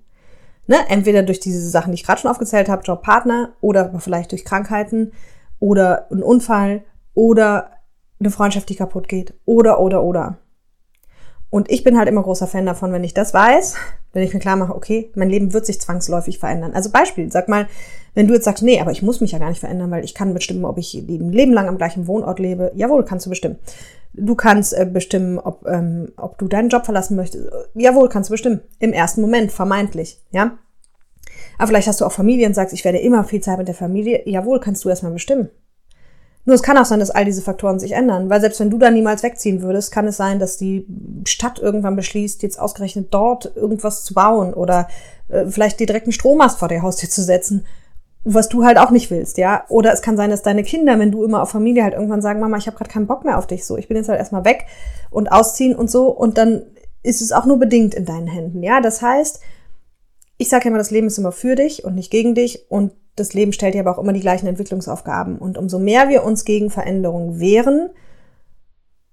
Ne? 0.67 0.77
Entweder 0.89 1.23
durch 1.23 1.41
diese 1.41 1.69
Sachen, 1.69 1.93
die 1.93 1.97
ich 1.97 2.05
gerade 2.05 2.21
schon 2.21 2.31
aufgezählt 2.31 2.69
habe, 2.69 2.83
Job, 2.83 3.03
Partner, 3.03 3.55
oder 3.61 3.99
vielleicht 3.99 4.33
durch 4.33 4.45
Krankheiten 4.45 5.13
oder 5.59 6.11
ein 6.11 6.23
Unfall 6.23 6.85
oder 7.15 7.71
eine 8.19 8.31
Freundschaft, 8.31 8.69
die 8.69 8.77
kaputt 8.77 9.09
geht. 9.09 9.35
Oder, 9.45 9.81
oder, 9.81 10.03
oder. 10.03 10.39
Und 11.49 11.71
ich 11.71 11.83
bin 11.83 11.99
halt 11.99 12.09
immer 12.09 12.23
großer 12.23 12.47
Fan 12.47 12.67
davon, 12.67 12.93
wenn 12.93 13.03
ich 13.03 13.15
das 13.15 13.35
weiß, 13.35 13.75
wenn 14.13 14.23
ich 14.23 14.33
mir 14.33 14.41
klar 14.41 14.57
mache, 14.57 14.75
okay, 14.75 15.11
mein 15.17 15.31
Leben 15.31 15.53
wird 15.53 15.67
sich 15.67 15.81
zwangsläufig 15.81 16.39
verändern. 16.39 16.73
Also 16.75 16.91
Beispiel, 16.91 17.31
sag 17.33 17.49
mal, 17.49 17.67
wenn 18.15 18.29
du 18.29 18.35
jetzt 18.35 18.45
sagst, 18.45 18.63
nee, 18.63 18.81
aber 18.81 18.93
ich 18.93 19.03
muss 19.03 19.21
mich 19.21 19.33
ja 19.33 19.39
gar 19.39 19.49
nicht 19.49 19.61
verändern, 19.61 19.91
weil 19.91 20.05
ich 20.05 20.15
kann 20.15 20.35
bestimmen, 20.35 20.65
ob 20.65 20.79
ich 20.79 20.95
ein 20.95 21.33
Leben 21.33 21.53
lang 21.53 21.69
am 21.69 21.79
gleichen 21.79 22.07
Wohnort 22.07 22.39
lebe. 22.39 22.71
Jawohl, 22.75 23.05
kannst 23.05 23.27
du 23.27 23.31
bestimmen. 23.31 23.59
Du 24.13 24.35
kannst 24.35 24.73
äh, 24.73 24.87
bestimmen, 24.91 25.39
ob, 25.39 25.67
ähm, 25.67 26.13
ob 26.17 26.39
du 26.39 26.49
deinen 26.49 26.69
Job 26.69 26.85
verlassen 26.85 27.17
möchtest. 27.17 27.49
Jawohl, 27.75 28.09
kannst 28.09 28.29
du 28.31 28.33
bestimmen. 28.33 28.61
Im 28.79 28.93
ersten 28.93 29.21
Moment, 29.21 29.53
vermeintlich, 29.53 30.21
ja. 30.31 30.59
Aber 31.59 31.69
vielleicht 31.69 31.89
hast 31.89 32.01
du 32.01 32.05
auch 32.05 32.13
Familie 32.13 32.47
und 32.47 32.55
sagst, 32.55 32.75
ich 32.75 32.85
werde 32.85 32.99
immer 32.99 33.25
viel 33.25 33.41
Zeit 33.41 33.59
mit 33.59 33.69
der 33.69 33.75
Familie. 33.75 34.29
Jawohl, 34.29 34.61
kannst 34.61 34.85
du 34.85 34.89
erstmal 34.89 35.13
bestimmen. 35.13 35.51
Nur 36.45 36.55
es 36.55 36.63
kann 36.63 36.79
auch 36.79 36.87
sein, 36.87 37.01
dass 37.01 37.11
all 37.11 37.25
diese 37.25 37.43
Faktoren 37.43 37.79
sich 37.79 37.93
ändern, 37.93 38.31
weil 38.31 38.41
selbst 38.41 38.61
wenn 38.61 38.71
du 38.71 38.79
da 38.79 38.91
niemals 38.91 39.23
wegziehen 39.23 39.61
würdest, 39.61 39.93
kann 39.93 40.09
es 40.09 40.17
sein, 40.17 40.39
dass 40.39 40.57
die 40.57 40.87
Stadt 41.27 41.59
irgendwann 41.59 41.97
beschließt, 41.97 42.43
jetzt 42.43 42.59
ausgerechnet 42.59 43.09
dort 43.11 43.55
irgendwas 43.55 44.05
zu 44.05 44.15
bauen 44.15 44.55
oder 44.55 44.89
äh, 45.29 45.47
vielleicht 45.47 45.79
dir 45.79 45.87
direkt 45.87 46.07
einen 46.07 46.13
Strommast 46.13 46.59
vor 46.59 46.69
der 46.69 46.83
Haustür 46.83 47.11
zu 47.11 47.23
setzen 47.23 47.67
was 48.25 48.49
du 48.49 48.65
halt 48.65 48.79
auch 48.79 48.91
nicht 48.91 49.11
willst, 49.11 49.39
ja. 49.39 49.65
Oder 49.69 49.93
es 49.93 50.03
kann 50.03 50.17
sein, 50.17 50.31
dass 50.31 50.43
deine 50.43 50.63
Kinder, 50.63 50.99
wenn 50.99 51.11
du 51.11 51.25
immer 51.25 51.43
auf 51.43 51.51
Familie 51.51 51.85
halt 51.85 51.95
irgendwann 51.95 52.23
sagen, 52.23 52.41
Mama, 52.41 52.59
ich 52.59 52.67
habe 52.67 52.77
gerade 52.77 52.91
keinen 52.91 53.07
Bock 53.07 53.25
mehr 53.25 53.39
auf 53.39 53.47
dich, 53.47 53.65
so, 53.65 53.77
ich 53.77 53.89
bin 53.89 53.97
jetzt 53.97 54.09
halt 54.09 54.19
erstmal 54.19 54.45
weg 54.45 54.67
und 55.11 55.33
ausziehen 55.33 55.75
und 55.75 55.91
so 55.91 56.09
und 56.09 56.37
dann 56.37 56.63
ist 57.03 57.23
es 57.23 57.33
auch 57.33 57.47
nur 57.47 57.59
bedingt 57.59 57.95
in 57.95 58.05
deinen 58.05 58.27
Händen, 58.27 58.63
ja. 58.63 58.81
Das 58.81 59.01
heißt, 59.01 59.41
ich 60.37 60.49
sage 60.49 60.65
ja 60.65 60.69
immer, 60.69 60.79
das 60.79 60.91
Leben 60.91 61.07
ist 61.07 61.19
immer 61.19 61.33
für 61.33 61.55
dich 61.55 61.85
und 61.85 61.95
nicht 61.95 62.11
gegen 62.11 62.35
dich 62.35 62.71
und 62.71 62.93
das 63.17 63.35
Leben 63.35 63.53
stellt 63.53 63.75
dir 63.75 63.81
aber 63.81 63.93
auch 63.93 64.03
immer 64.03 64.13
die 64.13 64.21
gleichen 64.21 64.47
Entwicklungsaufgaben 64.47 65.39
und 65.39 65.59
umso 65.59 65.79
mehr 65.79 66.09
wir 66.09 66.25
uns 66.25 66.45
gegen 66.45 66.71
Veränderungen 66.71 67.41
wehren, 67.41 67.91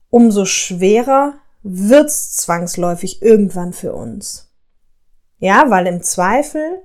umso 0.09 0.45
schwerer 0.45 1.33
wird's 1.63 2.35
zwangsläufig 2.37 3.21
irgendwann 3.21 3.73
für 3.73 3.93
uns. 3.93 4.53
Ja, 5.39 5.65
weil 5.67 5.87
im 5.87 6.01
Zweifel 6.01 6.81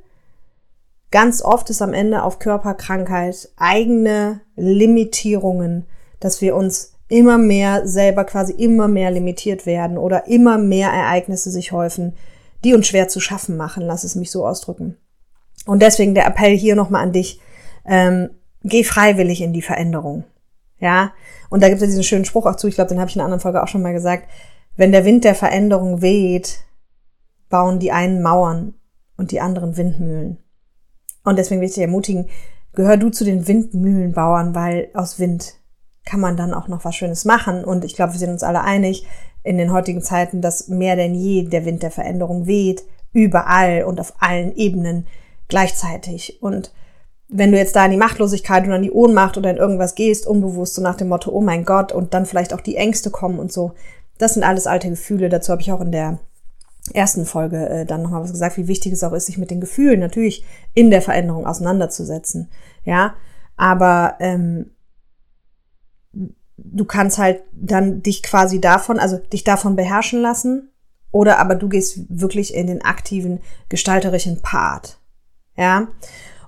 Ganz 1.12 1.42
oft 1.42 1.68
ist 1.68 1.82
am 1.82 1.92
Ende 1.92 2.22
auf 2.22 2.38
Körperkrankheit 2.38 3.50
eigene 3.56 4.40
Limitierungen, 4.56 5.86
dass 6.20 6.40
wir 6.40 6.56
uns 6.56 6.94
immer 7.08 7.36
mehr 7.36 7.86
selber 7.86 8.24
quasi 8.24 8.54
immer 8.54 8.88
mehr 8.88 9.10
limitiert 9.10 9.66
werden 9.66 9.98
oder 9.98 10.26
immer 10.26 10.56
mehr 10.56 10.88
Ereignisse 10.88 11.50
sich 11.50 11.70
häufen, 11.70 12.14
die 12.64 12.72
uns 12.72 12.86
schwer 12.86 13.08
zu 13.08 13.20
schaffen 13.20 13.58
machen, 13.58 13.82
lass 13.82 14.04
es 14.04 14.14
mich 14.14 14.30
so 14.30 14.46
ausdrücken. 14.46 14.96
Und 15.66 15.82
deswegen 15.82 16.14
der 16.14 16.26
Appell 16.26 16.56
hier 16.56 16.76
nochmal 16.76 17.02
an 17.02 17.12
dich, 17.12 17.40
ähm, 17.84 18.30
geh 18.62 18.82
freiwillig 18.82 19.42
in 19.42 19.52
die 19.52 19.60
Veränderung. 19.60 20.24
Ja, 20.78 21.12
und 21.50 21.62
da 21.62 21.68
gibt 21.68 21.82
es 21.82 21.88
diesen 21.88 22.04
schönen 22.04 22.24
Spruch 22.24 22.46
auch 22.46 22.56
zu, 22.56 22.68
ich 22.68 22.76
glaube, 22.76 22.88
den 22.88 22.98
habe 22.98 23.10
ich 23.10 23.16
in 23.16 23.20
einer 23.20 23.26
anderen 23.26 23.42
Folge 23.42 23.62
auch 23.62 23.68
schon 23.68 23.82
mal 23.82 23.92
gesagt, 23.92 24.30
wenn 24.76 24.92
der 24.92 25.04
Wind 25.04 25.24
der 25.24 25.34
Veränderung 25.34 26.00
weht, 26.00 26.60
bauen 27.50 27.80
die 27.80 27.92
einen 27.92 28.22
Mauern 28.22 28.72
und 29.18 29.30
die 29.30 29.40
anderen 29.40 29.76
Windmühlen. 29.76 30.41
Und 31.24 31.38
deswegen 31.38 31.60
will 31.60 31.68
ich 31.68 31.74
dich 31.74 31.82
ermutigen, 31.82 32.28
gehör 32.72 32.96
du 32.96 33.10
zu 33.10 33.24
den 33.24 33.46
Windmühlenbauern, 33.46 34.54
weil 34.54 34.90
aus 34.94 35.18
Wind 35.18 35.54
kann 36.04 36.20
man 36.20 36.36
dann 36.36 36.54
auch 36.54 36.68
noch 36.68 36.84
was 36.84 36.96
Schönes 36.96 37.24
machen. 37.24 37.64
Und 37.64 37.84
ich 37.84 37.94
glaube, 37.94 38.12
wir 38.12 38.18
sind 38.18 38.30
uns 38.30 38.42
alle 38.42 38.62
einig 38.62 39.06
in 39.42 39.58
den 39.58 39.72
heutigen 39.72 40.02
Zeiten, 40.02 40.40
dass 40.40 40.68
mehr 40.68 40.96
denn 40.96 41.14
je 41.14 41.44
der 41.44 41.64
Wind 41.64 41.82
der 41.82 41.90
Veränderung 41.90 42.46
weht, 42.46 42.84
überall 43.12 43.84
und 43.84 44.00
auf 44.00 44.14
allen 44.20 44.54
Ebenen 44.54 45.06
gleichzeitig. 45.48 46.42
Und 46.42 46.72
wenn 47.28 47.52
du 47.52 47.58
jetzt 47.58 47.76
da 47.76 47.84
in 47.84 47.90
die 47.90 47.96
Machtlosigkeit 47.96 48.64
oder 48.64 48.76
in 48.76 48.82
die 48.82 48.92
Ohnmacht 48.92 49.36
oder 49.36 49.50
in 49.50 49.56
irgendwas 49.56 49.94
gehst, 49.94 50.26
unbewusst 50.26 50.74
so 50.74 50.82
nach 50.82 50.96
dem 50.96 51.08
Motto, 51.08 51.30
oh 51.30 51.40
mein 51.40 51.64
Gott, 51.64 51.92
und 51.92 52.14
dann 52.14 52.26
vielleicht 52.26 52.54
auch 52.54 52.60
die 52.60 52.76
Ängste 52.76 53.10
kommen 53.10 53.38
und 53.38 53.52
so, 53.52 53.72
das 54.18 54.34
sind 54.34 54.44
alles 54.44 54.66
alte 54.66 54.88
Gefühle. 54.88 55.28
Dazu 55.28 55.52
habe 55.52 55.62
ich 55.62 55.72
auch 55.72 55.80
in 55.80 55.92
der 55.92 56.18
ersten 56.94 57.26
Folge 57.26 57.68
äh, 57.68 57.86
dann 57.86 58.02
nochmal 58.02 58.22
was 58.22 58.32
gesagt, 58.32 58.56
wie 58.56 58.68
wichtig 58.68 58.92
es 58.92 59.04
auch 59.04 59.12
ist, 59.12 59.26
sich 59.26 59.38
mit 59.38 59.50
den 59.50 59.60
Gefühlen 59.60 60.00
natürlich 60.00 60.44
in 60.74 60.90
der 60.90 61.02
Veränderung 61.02 61.46
auseinanderzusetzen. 61.46 62.48
Ja, 62.84 63.14
aber 63.56 64.16
ähm, 64.20 64.70
du 66.56 66.84
kannst 66.84 67.18
halt 67.18 67.42
dann 67.52 68.02
dich 68.02 68.22
quasi 68.22 68.60
davon, 68.60 68.98
also 68.98 69.18
dich 69.18 69.44
davon 69.44 69.76
beherrschen 69.76 70.20
lassen, 70.20 70.68
oder 71.10 71.38
aber 71.38 71.54
du 71.54 71.68
gehst 71.68 72.00
wirklich 72.08 72.54
in 72.54 72.66
den 72.66 72.82
aktiven 72.82 73.40
gestalterischen 73.68 74.40
Part. 74.40 74.98
Ja. 75.56 75.88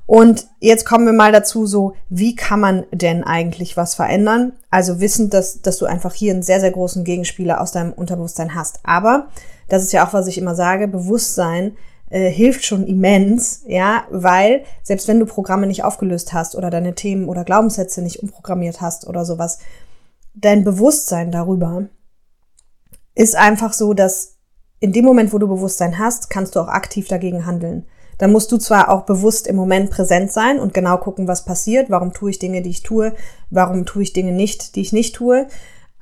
Und 0.07 0.49
jetzt 0.61 0.85
kommen 0.85 1.07
wir 1.07 1.13
mal 1.13 1.33
dazu, 1.33 1.67
so, 1.67 1.95
wie 2.09 2.35
kann 2.35 2.61
man 2.61 2.85
denn 2.91 3.25
eigentlich 3.25 3.77
was 3.77 3.95
verändern? 3.95 4.53
Also 4.71 5.01
wissend, 5.01 5.33
dass, 5.33 5.63
dass 5.63 5.79
du 5.79 5.87
einfach 5.87 6.13
hier 6.13 6.33
einen 6.33 6.43
sehr, 6.43 6.61
sehr 6.61 6.73
großen 6.73 7.05
Gegenspieler 7.05 7.61
aus 7.61 7.73
deinem 7.73 7.93
Unterbewusstsein 7.93 8.55
hast. 8.55 8.81
Aber 8.83 9.29
das 9.69 9.83
ist 9.83 9.93
ja 9.93 10.07
auch, 10.07 10.13
was 10.13 10.27
ich 10.27 10.39
immer 10.39 10.55
sage, 10.55 10.89
Bewusstsein 10.89 11.77
äh, 12.11 12.31
hilft 12.31 12.65
schon 12.65 12.87
immens, 12.87 13.63
ja, 13.67 14.05
weil 14.11 14.65
selbst 14.83 15.09
wenn 15.09 15.21
du 15.21 15.27
Programme 15.27 15.67
nicht 15.67 15.85
aufgelöst 15.85 16.33
hast 16.33 16.55
oder 16.55 16.71
deine 16.71 16.95
Themen 16.95 17.29
oder 17.29 17.45
Glaubenssätze 17.45 18.03
nicht 18.03 18.23
umprogrammiert 18.23 18.81
hast 18.81 19.07
oder 19.07 19.25
sowas, 19.25 19.59
dein 20.35 20.65
Bewusstsein 20.65 21.31
darüber 21.31 21.89
ist 23.15 23.37
einfach 23.37 23.73
so, 23.73 23.95
dass 23.95 24.35
in 24.81 24.93
dem 24.93 25.05
Moment, 25.05 25.33
wo 25.33 25.39
du 25.39 25.49
Bewusstsein 25.49 25.99
hast, 25.99 26.31
kannst 26.31 26.57
du 26.57 26.61
auch 26.61 26.69
aktiv 26.69 27.09
dagegen 27.09 27.47
handeln. 27.47 27.87
Dann 28.19 28.33
musst 28.33 28.53
du 28.53 28.59
zwar 28.59 28.91
auch 28.91 29.03
bewusst 29.03 29.47
im 29.47 29.57
Moment 29.57 29.91
präsent 29.91 30.31
sein 30.31 30.61
und 30.61 30.75
genau 30.75 30.99
gucken, 30.99 31.27
was 31.27 31.45
passiert, 31.45 31.91
warum 31.91 32.13
tue 32.13 32.31
ich 32.31 32.39
Dinge, 32.39 32.63
die 32.63 32.71
ich 32.71 32.83
tue, 32.83 33.15
warum 33.51 33.87
tue 33.87 34.03
ich 34.03 34.13
Dinge 34.13 34.33
nicht, 34.33 34.77
die 34.77 34.83
ich 34.83 34.93
nicht 34.93 35.17
tue, 35.17 35.47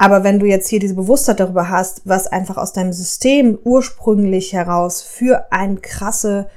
aber 0.03 0.25
wenn 0.25 0.41
du 0.41 0.47
jetzt 0.47 0.67
hier 0.67 0.81
diese 0.81 0.97
Bewusstheit 0.97 1.39
darüber 1.39 1.69
hast, 1.69 2.03
was 2.05 2.27
einfach 2.27 2.57
aus 2.57 2.73
deinem 2.73 2.93
System 2.93 3.57
ursprünglich 3.63 4.53
heraus 4.53 5.01
für 5.01 5.53
ein 5.53 5.81
krasse, 5.81 6.49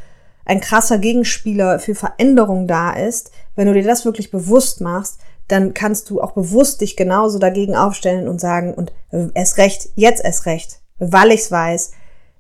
ein 0.46 0.62
krasser 0.62 0.98
Gegenspieler 0.98 1.78
für 1.78 1.94
Veränderung 1.94 2.66
da 2.66 2.94
ist, 2.94 3.30
wenn 3.54 3.68
du 3.68 3.76
dir 3.76 3.84
das 3.84 4.04
wirklich 4.04 4.32
bewusst 4.32 4.82
machst, 4.82 5.20
dann 5.48 5.76
kannst 5.76 6.10
du 6.10 6.22
auch 6.22 6.32
bewusst 6.32 6.82
dich 6.82 6.98
genauso 6.98 7.38
dagegen 7.38 7.76
aufstellen 7.76 8.28
und 8.28 8.42
sagen, 8.42 8.74
und 8.74 8.92
es 9.36 9.58
recht, 9.58 9.90
jetzt 9.94 10.26
es 10.26 10.48
recht, 10.48 10.80
weil 10.98 11.32
ich's 11.32 11.52
weiß, 11.52 11.92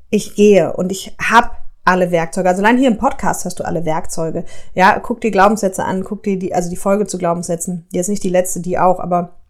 ich 0.09 0.33
gehe 0.33 0.73
und 0.73 0.91
ich 0.91 1.15
habe 1.21 1.51
alle 1.83 2.09
Werkzeuge. 2.09 2.49
Also 2.49 2.63
allein 2.63 2.79
hier 2.79 2.89
im 2.89 2.97
Podcast 2.97 3.45
hast 3.45 3.59
du 3.59 3.63
alle 3.63 3.85
Werkzeuge. 3.85 4.43
Ja, 4.73 4.97
guck 4.97 5.21
dir 5.21 5.29
Glaubenssätze 5.29 5.85
an, 5.85 6.03
guck 6.03 6.23
dir 6.23 6.39
die, 6.39 6.55
also 6.55 6.71
die 6.71 6.75
Folge 6.75 7.05
zu 7.05 7.19
Glaubenssätzen. 7.19 7.87
Jetzt 7.91 8.09
nicht 8.09 8.23
die 8.23 8.29
letzte, 8.29 8.59
die 8.59 8.79
auch, 8.79 8.99
aber 8.99 9.44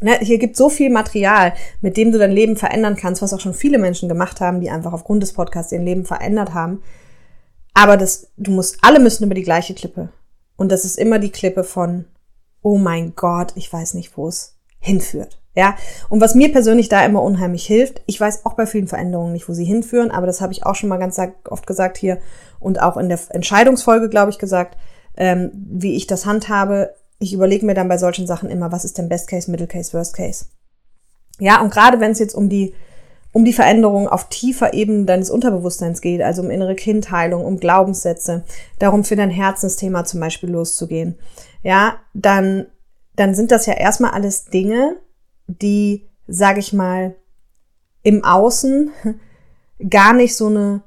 ne, 0.00 0.18
hier 0.20 0.38
gibt 0.38 0.56
so 0.56 0.68
viel 0.68 0.90
Material, 0.90 1.52
mit 1.80 1.96
dem 1.96 2.12
du 2.12 2.18
dein 2.18 2.32
Leben 2.32 2.56
verändern 2.56 2.96
kannst, 2.96 3.22
was 3.22 3.32
auch 3.32 3.40
schon 3.40 3.54
viele 3.54 3.78
Menschen 3.78 4.08
gemacht 4.08 4.40
haben, 4.40 4.60
die 4.60 4.70
einfach 4.70 4.92
aufgrund 4.92 5.22
des 5.22 5.32
Podcasts 5.32 5.72
ihr 5.72 5.80
Leben 5.80 6.04
verändert 6.04 6.54
haben. 6.54 6.82
Aber 7.74 7.96
das, 7.96 8.32
du 8.36 8.52
musst, 8.52 8.78
alle 8.82 9.00
müssen 9.00 9.24
über 9.24 9.34
die 9.34 9.42
gleiche 9.42 9.74
Klippe. 9.74 10.08
Und 10.56 10.72
das 10.72 10.84
ist 10.84 10.98
immer 10.98 11.18
die 11.18 11.30
Klippe 11.30 11.64
von, 11.64 12.06
oh 12.62 12.78
mein 12.78 13.14
Gott, 13.14 13.52
ich 13.54 13.72
weiß 13.72 13.94
nicht, 13.94 14.16
wo 14.16 14.28
es 14.28 14.56
hinführt. 14.80 15.38
Ja, 15.54 15.74
und 16.10 16.20
was 16.20 16.34
mir 16.34 16.52
persönlich 16.52 16.90
da 16.90 17.02
immer 17.04 17.22
unheimlich 17.22 17.66
hilft, 17.66 18.02
ich 18.06 18.20
weiß 18.20 18.44
auch 18.44 18.54
bei 18.54 18.66
vielen 18.66 18.88
Veränderungen 18.88 19.32
nicht, 19.32 19.48
wo 19.48 19.54
sie 19.54 19.64
hinführen, 19.64 20.10
aber 20.10 20.26
das 20.26 20.42
habe 20.42 20.52
ich 20.52 20.66
auch 20.66 20.74
schon 20.74 20.90
mal 20.90 20.98
ganz 20.98 21.18
oft 21.48 21.66
gesagt 21.66 21.96
hier 21.96 22.18
und 22.60 22.82
auch 22.82 22.98
in 22.98 23.08
der 23.08 23.18
Entscheidungsfolge, 23.30 24.10
glaube 24.10 24.30
ich, 24.30 24.38
gesagt, 24.38 24.76
ähm, 25.16 25.50
wie 25.54 25.96
ich 25.96 26.06
das 26.06 26.26
handhabe. 26.26 26.94
Ich 27.18 27.32
überlege 27.32 27.64
mir 27.64 27.74
dann 27.74 27.88
bei 27.88 27.98
solchen 27.98 28.26
Sachen 28.26 28.50
immer, 28.50 28.72
was 28.72 28.84
ist 28.84 28.98
denn 28.98 29.08
Best 29.08 29.28
Case, 29.28 29.50
Middle 29.50 29.66
Case, 29.66 29.92
Worst 29.92 30.14
Case. 30.14 30.46
Ja, 31.38 31.60
und 31.60 31.70
gerade 31.70 32.00
wenn 32.00 32.12
es 32.12 32.18
jetzt 32.18 32.34
um 32.34 32.48
die 32.48 32.74
um 33.36 33.44
die 33.44 33.52
Veränderung 33.52 34.08
auf 34.08 34.30
tiefer 34.30 34.72
Ebene 34.72 35.04
deines 35.04 35.28
Unterbewusstseins 35.28 36.00
geht, 36.00 36.22
also 36.22 36.40
um 36.40 36.50
innere 36.50 36.74
Kindheilung, 36.74 37.44
um 37.44 37.60
Glaubenssätze, 37.60 38.44
darum 38.78 39.04
für 39.04 39.14
dein 39.14 39.28
Herzensthema 39.28 40.06
zum 40.06 40.20
Beispiel 40.20 40.48
loszugehen, 40.48 41.18
ja, 41.62 41.98
dann, 42.14 42.64
dann 43.14 43.34
sind 43.34 43.50
das 43.50 43.66
ja 43.66 43.74
erstmal 43.74 44.12
alles 44.12 44.46
Dinge, 44.46 44.96
die, 45.48 46.08
sage 46.26 46.60
ich 46.60 46.72
mal, 46.72 47.14
im 48.02 48.24
Außen 48.24 48.90
gar 49.90 50.14
nicht 50.14 50.34
so 50.34 50.46
eine, 50.46 50.82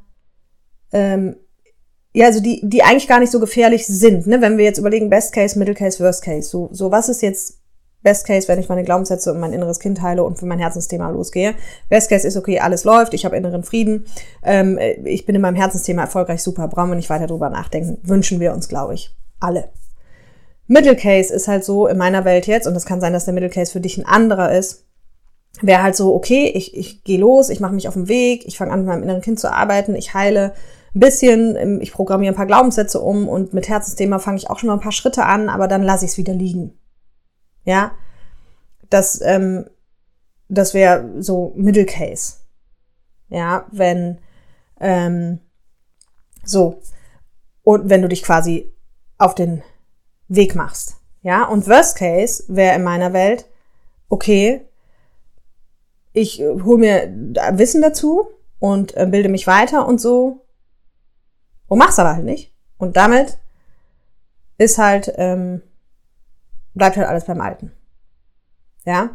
ähm, 0.92 1.36
ja, 2.20 2.26
also 2.26 2.42
die, 2.42 2.60
die 2.66 2.84
eigentlich 2.84 3.08
gar 3.08 3.22
nicht 3.22 3.32
so 3.32 3.40
gefährlich 3.40 3.88
sind, 3.88 4.28
ne? 4.28 4.42
Wenn 4.42 4.58
wir 4.58 4.66
jetzt 4.66 4.78
überlegen, 4.78 5.10
Best 5.10 5.32
Case, 5.32 5.58
Middle 5.58 5.74
Case, 5.74 6.04
Worst 6.04 6.22
Case, 6.22 6.50
so, 6.50 6.68
so 6.74 6.92
was 6.92 7.08
ist 7.08 7.22
jetzt 7.22 7.62
Best 8.02 8.28
Case, 8.28 8.46
wenn 8.50 8.60
ich 8.60 8.68
meine 8.68 8.84
Glaubenssätze 8.84 9.32
und 9.32 9.40
mein 9.40 9.54
inneres 9.54 9.80
Kind 9.80 10.02
heile 10.02 10.26
und 10.26 10.38
für 10.38 10.46
mein 10.46 10.60
Herzensthema 10.60 11.10
losgehe. 11.12 11.56
Best 11.88 12.10
Case 12.10 12.28
ist 12.28 12.36
okay, 12.36 12.60
alles 12.60 12.84
läuft, 12.84 13.14
ich 13.14 13.24
habe 13.24 13.38
inneren 13.38 13.64
Frieden, 13.64 14.06
ähm, 14.44 14.78
ich 15.06 15.26
bin 15.26 15.34
in 15.34 15.40
meinem 15.40 15.56
Herzensthema 15.56 16.02
erfolgreich, 16.02 16.44
super, 16.44 16.68
brauchen 16.68 16.90
wir 16.90 16.98
nicht 16.98 17.10
weiter 17.10 17.28
drüber 17.28 17.50
nachdenken. 17.50 18.00
Wünschen 18.04 18.42
wir 18.42 18.52
uns, 18.52 18.68
glaube 18.68 18.96
ich, 18.96 19.16
alle. 19.40 19.70
Middle 20.68 20.98
Case 20.98 21.34
ist 21.34 21.48
halt 21.48 21.64
so 21.64 21.88
in 21.88 21.98
meiner 21.98 22.26
Welt 22.26 22.48
jetzt, 22.48 22.68
und 22.68 22.76
es 22.76 22.86
kann 22.86 23.00
sein, 23.00 23.14
dass 23.14 23.24
der 23.24 23.34
Middle 23.34 23.50
Case 23.50 23.72
für 23.72 23.80
dich 23.80 23.98
ein 23.98 24.06
anderer 24.06 24.52
ist, 24.52 24.84
wäre 25.62 25.84
halt 25.84 25.96
so, 25.96 26.14
okay, 26.14 26.52
ich, 26.54 26.76
ich 26.76 27.06
gehe 27.06 27.18
los, 27.18 27.50
ich 27.50 27.62
mache 27.62 27.76
mich 27.76 27.88
auf 27.88 27.94
den 27.94 28.10
Weg, 28.10 28.46
ich 28.46 28.58
fange 28.58 28.74
an, 28.74 28.80
mit 28.80 28.90
meinem 28.90 29.04
inneren 29.04 29.22
Kind 29.22 29.40
zu 29.40 29.50
arbeiten, 29.50 29.96
ich 29.96 30.14
heile 30.14 30.52
ein 30.96 31.00
bisschen, 31.00 31.56
ähm, 31.56 31.82
ich 31.82 31.92
programmiere 31.92 32.34
ein 32.34 32.38
paar 32.38 32.46
Glaubenssätze 32.46 33.00
um 33.00 33.28
und 33.28 33.54
mit 33.54 33.70
Herzensthema 33.70 34.20
fange 34.20 34.38
ich 34.38 34.50
auch 34.50 34.60
schon 34.60 34.68
mal 34.68 34.74
ein 34.74 34.82
paar 34.82 34.92
Schritte 34.92 35.26
an, 35.26 35.50
aber 35.50 35.68
dann 35.68 35.84
lasse 35.84 36.06
ich 36.06 36.12
es 36.12 36.18
wieder 36.18 36.34
liegen. 36.34 36.78
Ja, 37.64 37.92
das, 38.90 39.22
ähm, 39.22 39.70
das 40.48 40.74
wäre 40.74 41.22
so 41.22 41.54
Middle 41.56 41.86
Case. 41.86 42.34
Ja, 43.30 43.68
wenn, 43.72 44.20
ähm, 44.80 45.40
so, 46.44 46.82
und 47.64 47.90
wenn 47.90 48.02
du 48.02 48.08
dich 48.08 48.24
quasi 48.24 48.74
auf 49.18 49.36
den 49.36 49.62
Weg 50.28 50.56
machst. 50.56 50.96
Ja, 51.22 51.46
und 51.46 51.68
Worst 51.68 51.98
Case 51.98 52.44
wäre 52.48 52.76
in 52.76 52.84
meiner 52.84 53.14
Welt, 53.14 53.46
okay, 54.08 54.62
ich 56.14 56.42
äh, 56.42 56.62
hole 56.64 56.80
mir 56.80 57.14
Wissen 57.58 57.82
dazu 57.82 58.28
und 58.58 58.96
äh, 58.98 59.06
bilde 59.06 59.30
mich 59.30 59.46
weiter 59.46 59.88
und 59.88 60.02
so 60.02 60.46
und 61.70 61.78
mach's 61.78 62.00
aber 62.00 62.16
halt 62.16 62.26
nicht. 62.26 62.54
Und 62.78 62.98
damit 62.98 63.38
ist 64.58 64.78
halt, 64.78 65.14
ähm, 65.16 65.62
bleibt 66.74 66.98
halt 66.98 67.08
alles 67.08 67.26
beim 67.26 67.40
Alten. 67.40 67.72
Ja? 68.86 69.12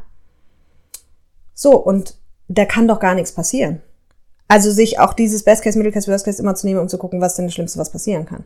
So, 1.53 1.77
und 1.77 2.17
da 2.49 2.65
kann 2.65 2.89
doch 2.89 3.01
gar 3.01 3.15
nichts 3.15 3.33
passieren. 3.33 3.83
Also 4.49 4.71
sich 4.71 4.99
auch 4.99 5.15
dieses 5.15 5.45
Best 5.45 5.63
Case, 5.63 5.77
Middle 5.77 5.93
Case, 5.93 6.11
Worst 6.11 6.25
Case 6.25 6.41
immer 6.41 6.55
zu 6.55 6.67
nehmen, 6.67 6.81
um 6.81 6.89
zu 6.89 6.99
gucken, 6.99 7.21
was 7.21 7.35
denn 7.35 7.47
das 7.47 7.55
Schlimmste, 7.55 7.79
was 7.79 7.91
passieren 7.91 8.27
kann. 8.27 8.45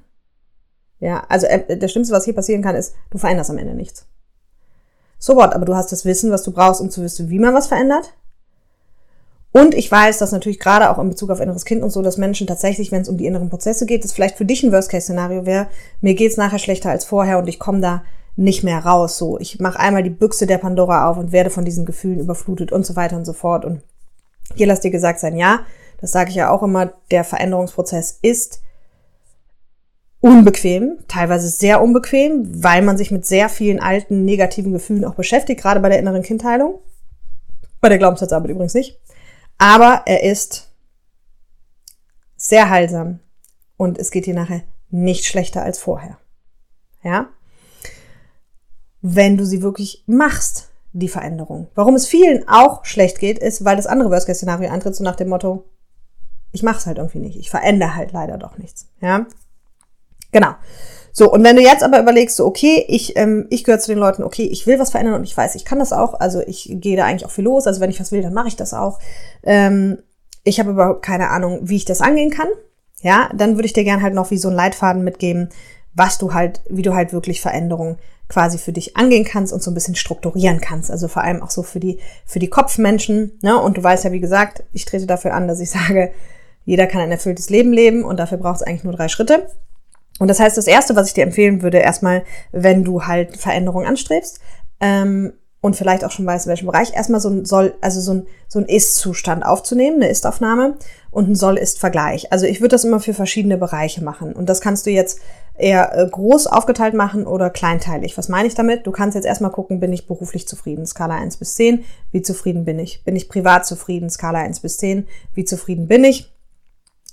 Ja, 1.01 1.25
also 1.29 1.47
äh, 1.47 1.77
das 1.77 1.93
Schlimmste, 1.93 2.15
was 2.15 2.25
hier 2.25 2.35
passieren 2.35 2.63
kann, 2.63 2.77
ist, 2.77 2.95
du 3.11 3.19
veränderst 3.19 3.51
am 3.51 3.59
Ende 3.59 3.75
nichts. 3.75 4.07
So 5.19 5.37
what, 5.37 5.53
aber 5.53 5.65
du 5.65 5.75
hast 5.75 5.91
das 5.91 6.05
Wissen, 6.05 6.31
was 6.31 6.45
du 6.45 6.53
brauchst, 6.53 6.81
um 6.81 6.91
zu 6.91 7.03
wissen, 7.03 7.29
wie 7.29 7.39
man 7.39 7.55
was 7.55 7.67
verändert. 7.67 8.15
Und 9.53 9.75
ich 9.75 9.91
weiß, 9.91 10.19
dass 10.19 10.33
natürlich 10.33 10.59
gerade 10.59 10.91
auch 10.91 10.99
in 10.99 11.09
Bezug 11.09 11.31
auf 11.31 11.41
inneres 11.41 11.65
Kind 11.65 11.83
und 11.83 11.91
so, 11.91 12.03
dass 12.03 12.19
Menschen 12.19 12.47
tatsächlich, 12.47 12.93
wenn 12.93 13.03
es 13.03 13.09
um 13.09 13.17
die 13.17 13.27
inneren 13.27 13.49
Prozesse 13.49 13.87
geht, 13.87 14.05
das 14.05 14.13
vielleicht 14.13 14.37
für 14.37 14.45
dich 14.45 14.63
ein 14.63 14.73
Worst-Case-Szenario 14.73 15.47
wäre, 15.47 15.69
mir 16.01 16.15
geht's 16.15 16.37
nachher 16.37 16.59
schlechter 16.59 16.91
als 16.91 17.05
vorher 17.05 17.39
und 17.39 17.49
ich 17.49 17.59
komme 17.59 17.81
da 17.81 18.03
nicht 18.37 18.63
mehr 18.63 18.79
raus. 18.79 19.19
So, 19.19 19.39
ich 19.39 19.59
mache 19.59 19.81
einmal 19.81 20.03
die 20.03 20.11
Büchse 20.11 20.47
der 20.47 20.59
Pandora 20.59 21.09
auf 21.09 21.17
und 21.17 21.33
werde 21.33 21.51
von 21.51 21.65
diesen 21.65 21.87
Gefühlen 21.87 22.21
überflutet 22.21 22.73
und 22.73 22.85
so 22.85 22.95
weiter 22.95 23.17
und 23.17 23.25
so 23.25 23.33
fort. 23.33 23.65
Und 23.65 23.83
hier 24.55 24.67
lass 24.67 24.81
dir 24.81 24.91
gesagt 24.91 25.19
sein, 25.19 25.37
ja, 25.37 25.61
das 26.01 26.13
sage 26.13 26.31
ich 26.31 26.37
ja 26.37 26.51
auch 26.51 26.63
immer, 26.63 26.93
der 27.11 27.25
Veränderungsprozess 27.25 28.19
ist 28.23 28.63
unbequem, 30.21 30.99
teilweise 31.09 31.49
sehr 31.49 31.81
unbequem, 31.81 32.63
weil 32.63 32.83
man 32.83 32.97
sich 32.97 33.11
mit 33.11 33.25
sehr 33.25 33.49
vielen 33.49 33.81
alten 33.81 34.25
negativen 34.25 34.73
Gefühlen 34.73 35.05
auch 35.05 35.15
beschäftigt, 35.15 35.61
gerade 35.61 35.81
bei 35.81 35.89
der 35.89 35.99
inneren 35.99 36.23
Kindheilung. 36.23 36.81
Bei 37.81 37.89
der 37.89 37.99
Glaubenssatzarbeit 37.99 38.51
übrigens 38.51 38.75
nicht. 38.75 38.99
Aber 39.59 40.03
er 40.07 40.23
ist 40.23 40.69
sehr 42.37 42.71
heilsam 42.71 43.19
und 43.77 43.99
es 43.99 44.11
geht 44.11 44.27
dir 44.27 44.35
nachher 44.35 44.63
nicht 44.91 45.27
schlechter 45.27 45.63
als 45.63 45.79
vorher. 45.79 46.19
Ja? 47.03 47.29
Wenn 49.01 49.37
du 49.37 49.45
sie 49.45 49.63
wirklich 49.63 50.05
machst, 50.07 50.71
die 50.93 51.09
Veränderung. 51.09 51.69
Warum 51.75 51.95
es 51.95 52.07
vielen 52.07 52.49
auch 52.49 52.85
schlecht 52.85 53.19
geht, 53.19 53.39
ist, 53.39 53.65
weil 53.65 53.77
das 53.77 53.87
andere 53.87 54.11
Worst-Case-Szenario 54.11 54.71
eintritt, 54.71 54.97
so 54.97 55.05
nach 55.05 55.17
dem 55.17 55.29
Motto, 55.29 55.65
ich 56.53 56.63
mach's 56.63 56.87
halt 56.87 56.99
irgendwie 56.99 57.19
nicht. 57.19 57.37
Ich 57.37 57.51
verändere 57.51 57.95
halt 57.95 58.13
leider 58.13 58.39
doch 58.39 58.57
nichts. 58.59 58.89
Ja? 59.01 59.27
Genau. 60.33 60.55
So, 61.13 61.33
und 61.33 61.43
wenn 61.43 61.57
du 61.57 61.63
jetzt 61.63 61.83
aber 61.83 62.01
überlegst, 62.01 62.37
so, 62.37 62.47
okay, 62.47 62.85
ich, 62.87 63.17
ähm, 63.17 63.47
ich 63.51 63.65
gehöre 63.65 63.81
zu 63.81 63.91
den 63.91 63.99
Leuten, 63.99 64.23
okay, 64.23 64.45
ich 64.45 64.67
will 64.67 64.79
was 64.79 64.91
verändern 64.91 65.17
und 65.17 65.25
ich 65.25 65.37
weiß, 65.37 65.57
ich 65.57 65.65
kann 65.65 65.81
das 65.81 65.93
auch, 65.93 66.15
also 66.21 66.41
ich 66.47 66.69
gehe 66.71 66.97
da 66.97 67.07
eigentlich 67.07 67.27
auch 67.27 67.33
viel 67.33 67.45
los, 67.45 67.67
also 67.67 67.81
wenn 67.81 67.91
ich 67.91 67.99
was 67.99 68.13
will, 68.13 68.23
dann 68.23 68.35
mache 68.35 68.49
ich 68.49 68.57
das 68.57 68.73
auch. 68.73 69.01
Ähm, 69.43 69.99
ich 70.45 70.61
habe 70.61 70.71
überhaupt 70.71 71.03
keine 71.03 71.31
Ahnung, 71.31 71.61
wie 71.63 71.77
ich 71.77 71.85
das 71.85 72.01
angehen 72.01 72.31
kann. 72.31 72.49
Ja, 73.01 73.31
dann 73.35 73.57
würde 73.57 73.67
ich 73.67 73.73
dir 73.73 73.85
gerne 73.85 74.03
halt 74.03 74.15
noch 74.15 74.31
wie 74.31 74.39
so 74.39 74.49
einen 74.49 74.57
Leitfaden 74.57 75.05
mitgeben, 75.05 75.49
was 75.95 76.19
du 76.19 76.35
halt, 76.35 76.61
wie 76.69 76.83
du 76.83 76.95
halt 76.95 77.13
wirklich 77.13 77.41
Veränderungen 77.41 77.99
quasi 78.29 78.59
für 78.59 78.73
dich 78.73 78.97
angehen 78.97 79.25
kannst 79.25 79.53
und 79.53 79.63
so 79.63 79.71
ein 79.71 79.75
bisschen 79.75 79.95
strukturieren 79.95 80.61
kannst. 80.61 80.91
Also 80.91 81.09
vor 81.09 81.23
allem 81.23 81.43
auch 81.43 81.51
so 81.51 81.63
für 81.63 81.81
die, 81.81 81.99
für 82.27 82.39
die 82.39 82.51
Kopfmenschen. 82.51 83.39
Ne? 83.43 83.61
Und 83.61 83.77
du 83.77 83.83
weißt 83.83 84.05
ja, 84.05 84.13
wie 84.13 84.21
gesagt, 84.21 84.65
ich 84.73 84.85
trete 84.85 85.07
dafür 85.07 85.35
an, 85.35 85.49
dass 85.49 85.61
ich 85.61 85.71
sage, 85.73 86.13
jeder 86.65 86.87
kann 86.87 87.01
ein 87.01 87.11
erfülltes 87.11 87.51
Leben 87.51 87.73
leben 87.73 88.05
und 88.05 88.19
dafür 88.19 88.39
braucht 88.39 88.57
es 88.57 88.63
eigentlich 88.63 88.85
nur 88.85 88.93
drei 88.93 89.09
Schritte. 89.09 89.49
Und 90.19 90.29
das 90.29 90.41
heißt, 90.41 90.57
das 90.57 90.67
Erste, 90.67 90.97
was 90.97 91.09
ich 91.09 91.15
dir 91.15 91.25
empfehlen 91.25 91.63
würde, 91.63 91.79
erstmal, 91.79 92.25
wenn 92.53 92.85
du 92.85 93.07
halt 93.07 93.37
Veränderungen 93.37 93.87
anstrebst, 93.87 94.41
ähm, 94.81 95.33
und 95.61 95.75
vielleicht 95.75 96.05
auch 96.05 96.13
schon 96.13 96.27
weißt, 96.27 96.47
in 96.47 96.51
welchem 96.51 96.67
Bereich, 96.67 96.95
erstmal 96.95 97.21
so 97.21 97.29
ein 97.29 97.45
Soll, 97.45 97.75
also 97.81 98.01
so 98.01 98.13
ein, 98.13 98.27
so 98.47 98.61
ein 98.61 98.67
Ist-Zustand 98.67 99.45
aufzunehmen, 99.45 99.97
eine 99.97 100.11
Ist-Aufnahme 100.11 100.77
und 101.11 101.29
ein 101.29 101.35
Soll-Ist-Vergleich. 101.35 102.33
Also 102.33 102.47
ich 102.47 102.61
würde 102.61 102.75
das 102.75 102.85
immer 102.85 103.01
für 103.01 103.13
verschiedene 103.13 103.59
Bereiche 103.59 104.05
machen. 104.05 104.35
Und 104.35 104.49
das 104.49 104.61
kannst 104.61 104.87
du 104.87 104.91
jetzt 104.91 105.19
eher 105.55 105.99
äh, 105.99 106.09
groß 106.09 106.47
aufgeteilt 106.47 106.95
machen 106.95 107.27
oder 107.27 107.51
kleinteilig. 107.51 108.17
Was 108.17 108.29
meine 108.29 108.47
ich 108.47 108.55
damit? 108.55 108.87
Du 108.87 108.93
kannst 108.93 109.17
jetzt 109.17 109.25
erstmal 109.27 109.51
gucken, 109.51 109.81
bin 109.81 109.93
ich 109.93 110.07
beruflich 110.07 110.47
zufrieden? 110.47 110.87
Skala 110.87 111.17
1 111.17 111.39
bis 111.39 111.57
10. 111.57 111.85
Wie 112.13 112.23
zufrieden 112.23 112.65
bin 112.65 112.79
ich? 112.79 113.03
Bin 113.03 113.17
ich 113.17 113.29
privat 113.29 113.67
zufrieden? 113.67 114.11
Skala 114.11 114.39
1 114.39 114.61
bis 114.61 114.79
10. 114.79 115.09
Wie 115.35 115.45
zufrieden 115.45 115.89
bin 115.89 116.05
ich? 116.05 116.33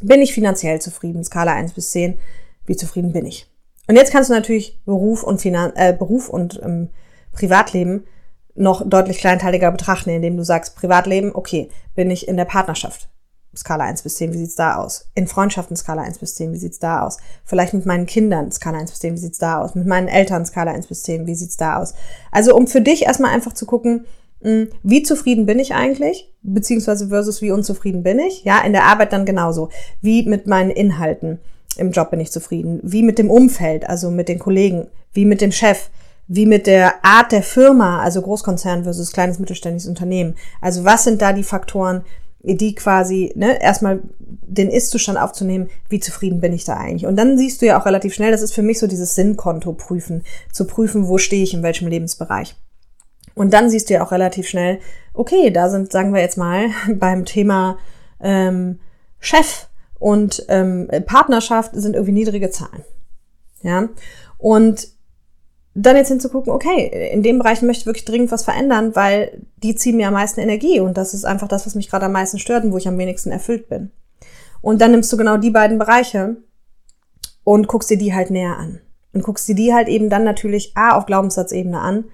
Bin 0.01 0.21
ich 0.21 0.35
finanziell 0.35 0.79
zufrieden? 0.79 1.23
Skala 1.23 1.53
1 1.53 1.73
bis 1.73 1.89
10 1.91 2.19
wie 2.65 2.75
zufrieden 2.75 3.13
bin 3.13 3.25
ich. 3.25 3.49
Und 3.87 3.95
jetzt 3.95 4.11
kannst 4.11 4.29
du 4.29 4.33
natürlich 4.33 4.81
Beruf 4.85 5.23
und, 5.23 5.41
Finan 5.41 5.73
äh, 5.75 5.93
Beruf 5.93 6.29
und 6.29 6.59
ähm, 6.63 6.89
Privatleben 7.31 8.05
noch 8.55 8.87
deutlich 8.87 9.17
kleinteiliger 9.17 9.71
betrachten, 9.71 10.09
indem 10.09 10.37
du 10.37 10.43
sagst, 10.43 10.75
Privatleben, 10.75 11.35
okay, 11.35 11.69
bin 11.93 12.09
ich 12.09 12.27
in 12.27 12.37
der 12.37 12.45
Partnerschaft? 12.45 13.09
Skala 13.57 13.85
1 13.85 14.01
bis 14.01 14.15
10, 14.15 14.33
wie 14.33 14.37
sieht's 14.37 14.55
da 14.55 14.75
aus? 14.75 15.09
In 15.15 15.27
Freundschaften 15.27 15.77
Skala 15.77 16.01
1 16.01 16.19
bis 16.19 16.35
10, 16.35 16.53
wie 16.53 16.57
sieht's 16.57 16.79
da 16.79 17.01
aus? 17.01 17.17
Vielleicht 17.45 17.73
mit 17.73 17.85
meinen 17.85 18.05
Kindern 18.05 18.51
Skala 18.51 18.79
1 18.79 18.91
bis 18.91 18.99
10, 18.99 19.13
wie 19.13 19.19
sieht's 19.19 19.37
da 19.37 19.61
aus? 19.61 19.75
Mit 19.75 19.87
meinen 19.87 20.07
Eltern 20.07 20.45
Skala 20.45 20.71
1 20.71 20.87
bis 20.87 21.03
10, 21.03 21.27
wie 21.27 21.35
sieht's 21.35 21.57
da 21.57 21.77
aus? 21.77 21.93
Also 22.31 22.55
um 22.55 22.67
für 22.67 22.81
dich 22.81 23.03
erstmal 23.03 23.33
einfach 23.33 23.53
zu 23.53 23.65
gucken, 23.65 24.05
hm, 24.41 24.69
wie 24.83 25.03
zufrieden 25.03 25.45
bin 25.45 25.59
ich 25.59 25.73
eigentlich? 25.73 26.33
Beziehungsweise 26.41 27.07
versus 27.07 27.41
wie 27.41 27.51
unzufrieden 27.51 28.03
bin 28.03 28.19
ich? 28.19 28.43
Ja, 28.43 28.59
in 28.61 28.73
der 28.73 28.85
Arbeit 28.85 29.13
dann 29.13 29.25
genauso. 29.25 29.69
Wie 30.01 30.27
mit 30.27 30.47
meinen 30.47 30.69
Inhalten? 30.69 31.39
Im 31.77 31.91
Job 31.91 32.11
bin 32.11 32.19
ich 32.19 32.31
zufrieden, 32.31 32.79
wie 32.83 33.03
mit 33.03 33.17
dem 33.17 33.29
Umfeld, 33.29 33.89
also 33.89 34.11
mit 34.11 34.29
den 34.29 34.39
Kollegen, 34.39 34.87
wie 35.13 35.25
mit 35.25 35.41
dem 35.41 35.51
Chef, 35.51 35.89
wie 36.27 36.45
mit 36.45 36.67
der 36.67 37.05
Art 37.05 37.31
der 37.31 37.43
Firma, 37.43 38.01
also 38.01 38.21
Großkonzern 38.21 38.83
versus 38.83 39.11
kleines 39.11 39.39
mittelständisches 39.39 39.89
Unternehmen. 39.89 40.35
Also 40.61 40.83
was 40.83 41.03
sind 41.03 41.21
da 41.21 41.33
die 41.33 41.43
Faktoren, 41.43 42.03
die 42.41 42.75
quasi, 42.75 43.31
ne, 43.35 43.61
erstmal 43.61 44.01
den 44.19 44.69
Ist-Zustand 44.69 45.17
aufzunehmen, 45.17 45.69
wie 45.89 45.99
zufrieden 45.99 46.41
bin 46.41 46.53
ich 46.53 46.63
da 46.63 46.77
eigentlich. 46.77 47.05
Und 47.05 47.15
dann 47.15 47.37
siehst 47.37 47.61
du 47.61 47.65
ja 47.65 47.79
auch 47.79 47.85
relativ 47.85 48.13
schnell, 48.13 48.31
das 48.31 48.41
ist 48.41 48.53
für 48.53 48.61
mich 48.61 48.79
so 48.79 48.87
dieses 48.87 49.15
Sinnkonto 49.15 49.73
prüfen, 49.73 50.23
zu 50.51 50.65
prüfen, 50.65 51.07
wo 51.07 51.17
stehe 51.17 51.43
ich 51.43 51.53
in 51.53 51.63
welchem 51.63 51.87
Lebensbereich. 51.87 52.55
Und 53.33 53.53
dann 53.53 53.69
siehst 53.69 53.89
du 53.89 53.95
ja 53.95 54.03
auch 54.03 54.11
relativ 54.11 54.47
schnell, 54.47 54.79
okay, 55.13 55.51
da 55.51 55.69
sind, 55.69 55.91
sagen 55.91 56.13
wir 56.13 56.21
jetzt 56.21 56.37
mal, 56.37 56.69
beim 56.95 57.25
Thema 57.25 57.77
ähm, 58.21 58.79
Chef 59.19 59.67
und 59.99 60.45
ähm, 60.49 60.89
Partnerschaft 61.05 61.71
sind 61.73 61.95
irgendwie 61.95 62.13
niedrige 62.13 62.49
Zahlen. 62.49 62.83
Ja. 63.61 63.89
Und 64.37 64.89
dann 65.73 65.97
jetzt 65.97 66.07
hinzugucken, 66.07 66.53
okay, 66.53 67.11
in 67.11 67.21
dem 67.21 67.37
Bereich 67.37 67.61
möchte 67.61 67.81
ich 67.81 67.85
wirklich 67.85 68.05
dringend 68.05 68.31
was 68.31 68.43
verändern, 68.43 68.95
weil 68.95 69.41
die 69.57 69.75
ziehen 69.75 69.97
mir 69.97 70.07
am 70.07 70.13
meisten 70.13 70.39
Energie 70.39 70.79
und 70.79 70.97
das 70.97 71.13
ist 71.13 71.25
einfach 71.25 71.49
das, 71.49 71.65
was 71.65 71.75
mich 71.75 71.89
gerade 71.89 72.05
am 72.05 72.13
meisten 72.13 72.39
stört 72.39 72.63
und 72.63 72.71
wo 72.71 72.77
ich 72.77 72.87
am 72.87 72.97
wenigsten 72.97 73.31
erfüllt 73.31 73.67
bin. 73.67 73.91
Und 74.61 74.81
dann 74.81 74.91
nimmst 74.91 75.11
du 75.11 75.17
genau 75.17 75.37
die 75.37 75.51
beiden 75.51 75.77
Bereiche 75.77 76.37
und 77.43 77.67
guckst 77.67 77.89
dir 77.89 77.97
die 77.97 78.13
halt 78.13 78.31
näher 78.31 78.57
an. 78.57 78.79
Und 79.13 79.23
guckst 79.23 79.47
dir 79.47 79.55
die 79.55 79.73
halt 79.73 79.87
eben 79.87 80.09
dann 80.09 80.23
natürlich 80.23 80.75
A 80.75 80.95
auf 80.97 81.05
Glaubenssatzebene 81.05 81.79
an 81.79 82.05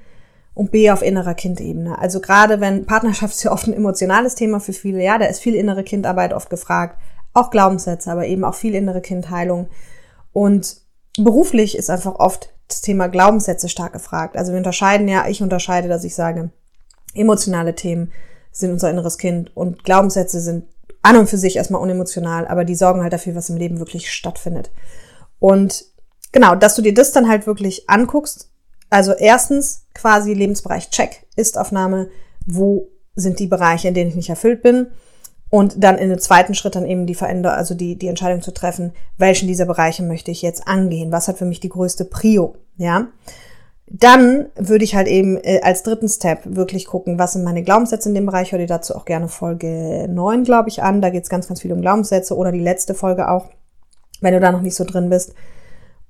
und 0.53 0.71
B 0.71 0.91
auf 0.91 1.01
innerer 1.01 1.33
Kindebene. 1.33 1.97
Also 1.97 2.19
gerade 2.19 2.59
wenn 2.61 2.85
Partnerschaft 2.85 3.35
ist 3.35 3.43
ja 3.43 3.51
oft 3.51 3.67
ein 3.67 3.73
emotionales 3.73 4.35
Thema 4.35 4.59
für 4.59 4.73
viele, 4.73 5.03
ja, 5.03 5.17
da 5.17 5.25
ist 5.25 5.39
viel 5.39 5.55
innere 5.55 5.83
Kindarbeit 5.83 6.33
oft 6.33 6.49
gefragt, 6.49 6.97
auch 7.33 7.49
Glaubenssätze, 7.49 8.11
aber 8.11 8.25
eben 8.25 8.43
auch 8.43 8.55
viel 8.55 8.75
innere 8.75 9.01
Kindheilung. 9.01 9.69
Und 10.33 10.77
beruflich 11.17 11.77
ist 11.77 11.89
einfach 11.89 12.15
oft 12.15 12.53
das 12.67 12.81
Thema 12.81 13.07
Glaubenssätze 13.07 13.69
stark 13.69 13.93
gefragt. 13.93 14.37
Also 14.37 14.51
wir 14.51 14.57
unterscheiden 14.57 15.07
ja, 15.07 15.27
ich 15.27 15.41
unterscheide, 15.41 15.87
dass 15.87 16.03
ich 16.03 16.15
sage, 16.15 16.51
emotionale 17.13 17.75
Themen 17.75 18.11
sind 18.51 18.71
unser 18.71 18.89
inneres 18.89 19.17
Kind 19.17 19.55
und 19.55 19.83
Glaubenssätze 19.83 20.39
sind 20.39 20.65
an 21.01 21.17
und 21.17 21.29
für 21.29 21.37
sich 21.37 21.55
erstmal 21.55 21.81
unemotional, 21.81 22.47
aber 22.47 22.63
die 22.63 22.75
sorgen 22.75 23.01
halt 23.01 23.13
dafür, 23.13 23.35
was 23.35 23.49
im 23.49 23.57
Leben 23.57 23.79
wirklich 23.79 24.11
stattfindet. 24.11 24.71
Und 25.39 25.85
genau, 26.31 26.55
dass 26.55 26.75
du 26.75 26.81
dir 26.81 26.93
das 26.93 27.11
dann 27.11 27.27
halt 27.27 27.47
wirklich 27.47 27.89
anguckst. 27.89 28.49
Also 28.89 29.13
erstens 29.13 29.85
quasi 29.93 30.33
Lebensbereich 30.33 30.89
Check, 30.89 31.25
Ist-Aufnahme, 31.35 32.09
wo 32.45 32.89
sind 33.15 33.39
die 33.39 33.47
Bereiche, 33.47 33.87
in 33.87 33.93
denen 33.93 34.09
ich 34.09 34.15
nicht 34.15 34.29
erfüllt 34.29 34.61
bin 34.61 34.87
und 35.51 35.83
dann 35.83 35.97
in 35.97 36.09
den 36.09 36.17
zweiten 36.17 36.55
Schritt 36.55 36.75
dann 36.75 36.85
eben 36.85 37.05
die 37.05 37.13
Veränderung, 37.13 37.57
also 37.57 37.75
die, 37.75 37.97
die 37.97 38.07
Entscheidung 38.07 38.41
zu 38.41 38.53
treffen, 38.53 38.93
welchen 39.17 39.49
dieser 39.49 39.65
Bereiche 39.65 40.01
möchte 40.01 40.31
ich 40.31 40.41
jetzt 40.41 40.65
angehen? 40.65 41.11
Was 41.11 41.27
hat 41.27 41.37
für 41.37 41.45
mich 41.45 41.59
die 41.59 41.69
größte 41.69 42.05
Prio? 42.05 42.55
Ja. 42.77 43.09
Dann 43.85 44.45
würde 44.55 44.85
ich 44.85 44.95
halt 44.95 45.09
eben 45.09 45.37
äh, 45.43 45.59
als 45.61 45.83
dritten 45.83 46.07
Step 46.07 46.39
wirklich 46.45 46.85
gucken, 46.85 47.19
was 47.19 47.33
sind 47.33 47.43
meine 47.43 47.63
Glaubenssätze 47.63 48.07
in 48.07 48.15
dem 48.15 48.25
Bereich. 48.25 48.53
Hör 48.53 48.59
dir 48.59 48.65
dazu 48.65 48.95
auch 48.95 49.03
gerne 49.03 49.27
Folge 49.27 50.07
9, 50.09 50.45
glaube 50.45 50.69
ich, 50.69 50.81
an. 50.81 51.01
Da 51.01 51.09
geht 51.09 51.23
es 51.23 51.29
ganz, 51.29 51.49
ganz 51.49 51.59
viel 51.59 51.73
um 51.73 51.81
Glaubenssätze 51.81 52.37
oder 52.37 52.53
die 52.53 52.61
letzte 52.61 52.93
Folge 52.93 53.29
auch, 53.29 53.49
wenn 54.21 54.33
du 54.33 54.39
da 54.39 54.53
noch 54.53 54.61
nicht 54.61 54.75
so 54.75 54.85
drin 54.85 55.09
bist. 55.09 55.35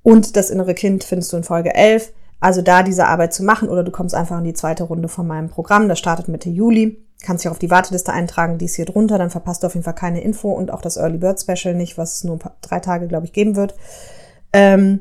Und 0.04 0.36
das 0.36 0.50
innere 0.50 0.74
Kind 0.74 1.02
findest 1.02 1.32
du 1.32 1.36
in 1.36 1.42
Folge 1.42 1.74
11. 1.74 2.12
Also 2.38 2.62
da 2.62 2.84
diese 2.84 3.06
Arbeit 3.06 3.34
zu 3.34 3.42
machen 3.42 3.68
oder 3.68 3.82
du 3.82 3.90
kommst 3.90 4.14
einfach 4.14 4.38
in 4.38 4.44
die 4.44 4.54
zweite 4.54 4.84
Runde 4.84 5.08
von 5.08 5.26
meinem 5.26 5.48
Programm. 5.48 5.88
Das 5.88 5.98
startet 5.98 6.28
Mitte 6.28 6.48
Juli 6.48 7.04
kannst 7.22 7.44
dich 7.44 7.50
auf 7.50 7.58
die 7.58 7.70
Warteliste 7.70 8.12
eintragen, 8.12 8.58
die 8.58 8.64
ist 8.64 8.76
hier 8.76 8.84
drunter, 8.84 9.18
dann 9.18 9.30
verpasst 9.30 9.62
du 9.62 9.66
auf 9.66 9.74
jeden 9.74 9.84
Fall 9.84 9.94
keine 9.94 10.22
Info 10.22 10.50
und 10.52 10.70
auch 10.70 10.80
das 10.80 10.96
Early 10.96 11.18
Bird 11.18 11.40
Special 11.40 11.74
nicht, 11.74 11.98
was 11.98 12.16
es 12.16 12.24
nur 12.24 12.38
drei 12.60 12.80
Tage, 12.80 13.08
glaube 13.08 13.26
ich, 13.26 13.32
geben 13.32 13.56
wird. 13.56 13.74
Ähm, 14.52 15.00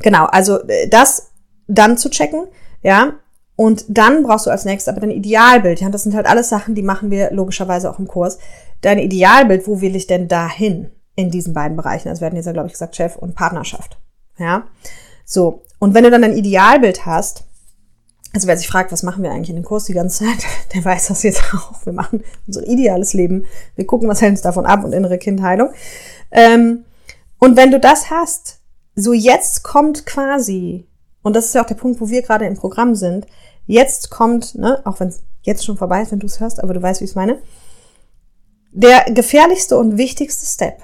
genau, 0.00 0.26
also 0.26 0.60
äh, 0.68 0.88
das 0.88 1.30
dann 1.66 1.98
zu 1.98 2.10
checken, 2.10 2.46
ja. 2.82 3.14
Und 3.56 3.84
dann 3.88 4.22
brauchst 4.22 4.46
du 4.46 4.50
als 4.50 4.64
nächstes 4.64 4.90
aber 4.90 5.00
dein 5.00 5.10
Idealbild. 5.10 5.80
Ja, 5.80 5.90
das 5.90 6.04
sind 6.04 6.14
halt 6.14 6.26
alles 6.26 6.48
Sachen, 6.48 6.74
die 6.74 6.82
machen 6.82 7.10
wir 7.10 7.30
logischerweise 7.30 7.90
auch 7.90 7.98
im 7.98 8.08
Kurs. 8.08 8.38
Dein 8.80 8.98
Idealbild, 8.98 9.66
wo 9.66 9.82
will 9.82 9.96
ich 9.96 10.06
denn 10.06 10.28
dahin 10.28 10.90
in 11.14 11.30
diesen 11.30 11.52
beiden 11.52 11.76
Bereichen? 11.76 12.08
Also 12.08 12.22
wir 12.22 12.26
hatten 12.26 12.36
jetzt 12.36 12.46
ja, 12.46 12.52
glaube 12.52 12.68
ich, 12.68 12.72
gesagt, 12.72 12.96
Chef 12.96 13.16
und 13.16 13.34
Partnerschaft. 13.34 13.98
Ja. 14.38 14.64
So. 15.26 15.62
Und 15.78 15.92
wenn 15.92 16.04
du 16.04 16.10
dann 16.10 16.24
ein 16.24 16.36
Idealbild 16.36 17.04
hast, 17.04 17.44
also 18.32 18.46
wer 18.46 18.56
sich 18.56 18.68
fragt, 18.68 18.92
was 18.92 19.02
machen 19.02 19.22
wir 19.22 19.30
eigentlich 19.30 19.50
in 19.50 19.56
dem 19.56 19.64
Kurs 19.64 19.84
die 19.84 19.92
ganze 19.92 20.24
Zeit, 20.24 20.44
der 20.74 20.84
weiß 20.84 21.08
das 21.08 21.22
jetzt 21.22 21.42
auch. 21.54 21.84
Wir 21.84 21.92
machen 21.92 22.22
unser 22.46 22.66
ideales 22.66 23.12
Leben. 23.12 23.46
Wir 23.74 23.86
gucken, 23.86 24.08
was 24.08 24.20
hält 24.20 24.32
uns 24.32 24.42
davon 24.42 24.66
ab 24.66 24.84
und 24.84 24.92
innere 24.92 25.18
Kindheilung. 25.18 25.70
Ähm, 26.30 26.84
und 27.38 27.56
wenn 27.56 27.70
du 27.70 27.80
das 27.80 28.10
hast, 28.10 28.60
so 28.94 29.12
jetzt 29.12 29.64
kommt 29.64 30.06
quasi, 30.06 30.86
und 31.22 31.34
das 31.34 31.46
ist 31.46 31.54
ja 31.54 31.62
auch 31.62 31.66
der 31.66 31.74
Punkt, 31.74 32.00
wo 32.00 32.08
wir 32.08 32.22
gerade 32.22 32.46
im 32.46 32.54
Programm 32.54 32.94
sind, 32.94 33.26
jetzt 33.66 34.10
kommt, 34.10 34.54
ne, 34.54 34.80
auch 34.84 35.00
wenn 35.00 35.08
es 35.08 35.22
jetzt 35.42 35.64
schon 35.64 35.76
vorbei 35.78 36.02
ist, 36.02 36.12
wenn 36.12 36.18
du 36.18 36.26
es 36.26 36.40
hörst, 36.40 36.62
aber 36.62 36.74
du 36.74 36.82
weißt, 36.82 37.00
wie 37.00 37.04
ich 37.04 37.10
es 37.10 37.16
meine, 37.16 37.40
der 38.72 39.04
gefährlichste 39.12 39.76
und 39.76 39.96
wichtigste 39.96 40.46
Step. 40.46 40.82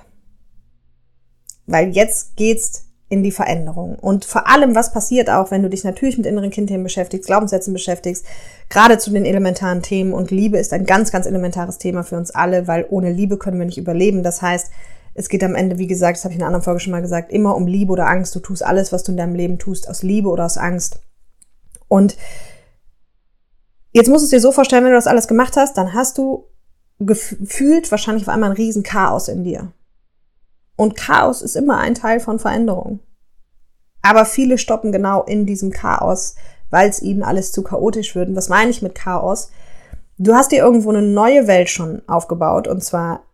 Weil 1.67 1.91
jetzt 1.91 2.37
geht's 2.37 2.86
in 3.09 3.23
die 3.23 3.31
Veränderung. 3.31 3.97
Und 3.97 4.25
vor 4.25 4.49
allem, 4.49 4.75
was 4.75 4.93
passiert 4.93 5.31
auch, 5.31 5.51
wenn 5.51 5.63
du 5.63 5.71
dich 5.71 5.85
natürlich 5.85 6.17
mit 6.17 6.27
inneren 6.27 6.51
Kindthemen 6.51 6.83
beschäftigst, 6.83 7.27
Glaubenssätzen 7.27 7.73
beschäftigst, 7.73 8.25
gerade 8.69 8.99
zu 8.99 9.11
den 9.11 9.25
elementaren 9.25 9.83
Themen. 9.83 10.13
Und 10.13 10.33
Liebe 10.33 10.59
ist 10.59 10.73
ein 10.73 10.87
ganz, 10.87 11.13
ganz 11.13 11.27
elementares 11.27 11.79
Thema 11.79 12.03
für 12.03 12.17
uns 12.17 12.33
alle, 12.33 12.67
weil 12.67 12.85
ohne 12.91 13.13
Liebe 13.13 13.39
können 13.39 13.59
wir 13.59 13.67
nicht 13.67 13.79
überleben. 13.79 14.25
Das 14.25 14.43
heißt, 14.43 14.71
es 15.15 15.29
geht 15.29 15.45
am 15.45 15.55
Ende, 15.55 15.79
wie 15.79 15.87
gesagt, 15.87 16.19
das 16.19 16.25
habe 16.25 16.33
ich 16.33 16.37
in 16.37 16.43
einer 16.43 16.49
anderen 16.49 16.65
Folge 16.65 16.81
schon 16.81 16.91
mal 16.91 17.01
gesagt, 17.01 17.33
immer 17.33 17.55
um 17.55 17.67
Liebe 17.67 17.93
oder 17.93 18.09
Angst. 18.09 18.35
Du 18.35 18.41
tust 18.41 18.65
alles, 18.65 18.93
was 18.93 19.05
du 19.05 19.13
in 19.13 19.19
deinem 19.19 19.35
Leben 19.35 19.59
tust, 19.59 19.89
aus 19.89 20.03
Liebe 20.03 20.29
oder 20.29 20.45
aus 20.45 20.59
Angst. 20.59 21.01
Und 21.89 22.17
jetzt 23.93 24.09
musst 24.09 24.23
du 24.23 24.27
es 24.27 24.31
dir 24.31 24.41
so 24.41 24.51
vorstellen, 24.51 24.85
wenn 24.85 24.91
du 24.91 24.99
das 24.99 25.07
alles 25.07 25.29
gemacht 25.29 25.57
hast, 25.57 25.79
dann 25.79 25.95
hast 25.95 26.19
du 26.19 26.49
gefühlt 26.99 27.91
wahrscheinlich 27.91 28.25
auf 28.25 28.35
einmal 28.35 28.51
ein 28.51 28.57
riesen 28.57 28.83
Chaos 28.83 29.29
in 29.29 29.45
dir. 29.45 29.73
Und 30.77 30.97
Chaos 30.97 31.43
ist 31.43 31.57
immer 31.57 31.79
ein 31.79 31.95
Teil 31.95 32.21
von 32.21 32.39
Veränderung. 32.39 33.01
Aber 34.03 34.25
viele 34.25 34.59
stoppen 34.59 34.93
genau 34.93 35.25
in 35.25 35.47
diesem 35.47 35.73
Chaos, 35.73 36.37
weil 36.71 36.89
es 36.89 37.03
ihnen 37.03 37.23
alles 37.23 37.51
zu 37.51 37.63
chaotisch 37.63 38.15
wird. 38.15 38.29
Und 38.29 38.37
was 38.37 38.49
meine 38.49 38.71
ich 38.71 38.83
mit 38.83 38.95
Chaos? 38.95 39.51
Du 40.19 40.35
hast 40.35 40.53
dir 40.53 40.59
irgendwo 40.59 40.91
eine 40.91 41.03
neue 41.03 41.47
Welt 41.47 41.69
schon 41.69 42.03
aufgebaut 42.07 42.69
und 42.69 42.85
zwar 42.85 43.25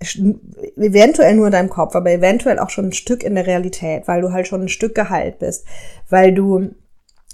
eventuell 0.00 1.34
nur 1.34 1.46
in 1.46 1.52
deinem 1.52 1.68
Kopf, 1.68 1.94
aber 1.94 2.10
eventuell 2.10 2.58
auch 2.58 2.70
schon 2.70 2.86
ein 2.86 2.92
Stück 2.92 3.22
in 3.22 3.34
der 3.34 3.46
Realität, 3.46 4.08
weil 4.08 4.22
du 4.22 4.32
halt 4.32 4.48
schon 4.48 4.62
ein 4.62 4.68
Stück 4.68 4.94
geheilt 4.94 5.38
bist, 5.38 5.66
weil 6.08 6.32
du 6.32 6.70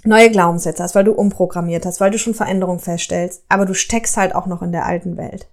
neue 0.04 0.30
Glaubenssätze 0.30 0.82
hast, 0.82 0.94
weil 0.94 1.04
du 1.04 1.12
umprogrammiert 1.12 1.86
hast, 1.86 2.00
weil 2.00 2.10
du 2.10 2.18
schon 2.18 2.34
Veränderungen 2.34 2.80
feststellst, 2.80 3.44
aber 3.48 3.66
du 3.66 3.74
steckst 3.74 4.16
halt 4.16 4.34
auch 4.34 4.46
noch 4.46 4.62
in 4.62 4.72
der 4.72 4.84
alten 4.84 5.16
Welt. 5.16 5.48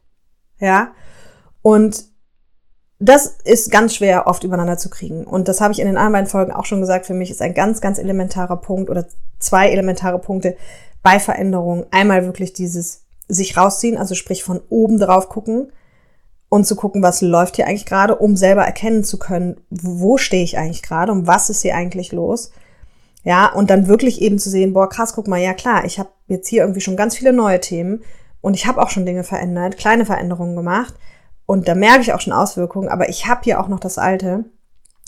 Ja? 0.59 0.91
Und 1.61 2.05
das 3.03 3.35
ist 3.43 3.69
ganz 3.69 3.95
schwer 3.95 4.27
oft 4.27 4.43
übereinander 4.43 4.77
zu 4.77 4.89
kriegen. 4.89 5.25
Und 5.25 5.49
das 5.49 5.59
habe 5.59 5.73
ich 5.73 5.79
in 5.79 5.87
den 5.87 5.97
anderen 5.97 6.13
beiden 6.13 6.29
Folgen 6.29 6.51
auch 6.53 6.65
schon 6.65 6.79
gesagt. 6.79 7.05
Für 7.05 7.13
mich 7.13 7.29
ist 7.29 7.41
ein 7.41 7.53
ganz, 7.53 7.81
ganz 7.81 7.97
elementarer 7.97 8.57
Punkt 8.57 8.89
oder 8.89 9.05
zwei 9.39 9.69
elementare 9.69 10.19
Punkte 10.19 10.55
bei 11.01 11.19
Veränderungen. 11.19 11.85
Einmal 11.91 12.25
wirklich 12.25 12.53
dieses 12.53 13.03
sich 13.27 13.57
rausziehen, 13.57 13.97
also 13.97 14.15
sprich 14.15 14.43
von 14.43 14.61
oben 14.69 14.99
drauf 14.99 15.27
gucken 15.27 15.71
und 16.47 16.65
zu 16.65 16.75
gucken, 16.77 17.03
was 17.03 17.21
läuft 17.21 17.57
hier 17.57 17.67
eigentlich 17.67 17.85
gerade, 17.85 18.15
um 18.15 18.37
selber 18.37 18.63
erkennen 18.63 19.03
zu 19.03 19.19
können, 19.19 19.57
wo 19.69 20.17
stehe 20.17 20.43
ich 20.43 20.57
eigentlich 20.57 20.83
gerade 20.83 21.11
und 21.11 21.27
was 21.27 21.49
ist 21.49 21.61
hier 21.61 21.75
eigentlich 21.75 22.11
los. 22.13 22.51
Ja, 23.25 23.51
und 23.51 23.69
dann 23.69 23.87
wirklich 23.87 24.21
eben 24.21 24.39
zu 24.39 24.49
sehen, 24.49 24.73
boah, 24.73 24.87
krass, 24.87 25.13
guck 25.13 25.27
mal, 25.27 25.41
ja 25.41 25.53
klar, 25.53 25.85
ich 25.85 25.99
habe 25.99 26.09
jetzt 26.27 26.47
hier 26.47 26.61
irgendwie 26.61 26.81
schon 26.81 26.97
ganz 26.97 27.17
viele 27.17 27.33
neue 27.33 27.59
Themen 27.59 28.01
und 28.41 28.53
ich 28.53 28.65
habe 28.65 28.81
auch 28.81 28.89
schon 28.89 29.05
Dinge 29.05 29.23
verändert, 29.23 29.77
kleine 29.77 30.05
Veränderungen 30.05 30.55
gemacht 30.55 30.93
und 31.45 31.67
da 31.67 31.75
merke 31.75 32.01
ich 32.01 32.13
auch 32.13 32.21
schon 32.21 32.33
Auswirkungen, 32.33 32.89
aber 32.89 33.09
ich 33.09 33.27
habe 33.27 33.41
hier 33.43 33.59
auch 33.59 33.67
noch 33.67 33.79
das 33.79 33.97
Alte. 33.97 34.45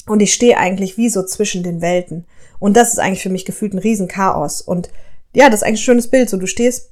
Und 0.08 0.19
ich 0.19 0.34
stehe 0.34 0.58
eigentlich 0.58 0.98
wie 0.98 1.10
so 1.10 1.24
zwischen 1.24 1.63
den 1.63 1.82
Welten. 1.82 2.26
Und 2.60 2.78
das 2.78 2.93
ist 2.93 3.00
eigentlich 3.00 3.24
für 3.24 3.30
mich 3.30 3.45
gefühlt 3.45 3.74
ein 3.74 3.80
Riesenchaos. 3.80 4.62
Und 4.62 4.89
ja, 5.34 5.50
das 5.50 5.62
ist 5.62 5.63
eigentlich 5.63 5.82
ein 5.82 5.86
schönes 5.86 6.10
Bild. 6.10 6.30
So, 6.30 6.38
du 6.38 6.45
stehst 6.45 6.91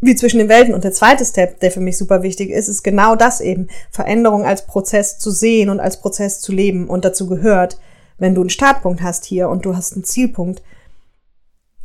wie 0.00 0.14
zwischen 0.14 0.38
den 0.38 0.50
Welten. 0.50 0.74
Und 0.74 0.84
der 0.84 0.92
zweite 0.92 1.24
Step, 1.24 1.60
der 1.60 1.70
für 1.70 1.80
mich 1.80 1.96
super 1.96 2.22
wichtig 2.22 2.50
ist, 2.50 2.68
ist 2.68 2.82
genau 2.82 3.16
das 3.16 3.40
eben. 3.40 3.68
Veränderung 3.90 4.44
als 4.44 4.66
Prozess 4.66 5.18
zu 5.18 5.30
sehen 5.30 5.70
und 5.70 5.80
als 5.80 6.00
Prozess 6.00 6.40
zu 6.40 6.52
leben. 6.52 6.88
Und 6.88 7.06
dazu 7.06 7.26
gehört, 7.26 7.78
wenn 8.18 8.34
du 8.34 8.42
einen 8.42 8.50
Startpunkt 8.50 9.00
hast 9.00 9.24
hier 9.24 9.48
und 9.48 9.64
du 9.64 9.74
hast 9.74 9.94
einen 9.94 10.04
Zielpunkt, 10.04 10.62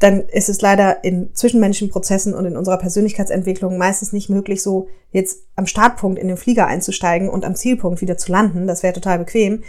dann 0.02 0.22
ist 0.22 0.50
es 0.50 0.62
leider 0.62 1.04
in 1.04 1.34
zwischenmenschlichen 1.36 1.92
Prozessen 1.92 2.34
und 2.34 2.46
in 2.46 2.58
unserer 2.58 2.80
Persönlichkeitsentwicklung 2.80 3.78
meistens 3.78 4.12
nicht 4.14 4.30
möglich, 4.30 4.64
so 4.64 4.88
jetzt 5.12 5.44
am 5.56 5.68
Startpunkt 5.68 6.18
in 6.18 6.28
den 6.28 6.38
Flieger 6.38 6.66
einzusteigen 6.66 7.30
und 7.30 7.46
am 7.46 7.56
Zielpunkt 7.56 8.02
wieder 8.02 8.18
zu 8.18 8.32
landen. 8.32 8.66
Das 8.66 8.82
wäre 8.82 8.94
total 8.94 9.20
bequem. 9.20 9.64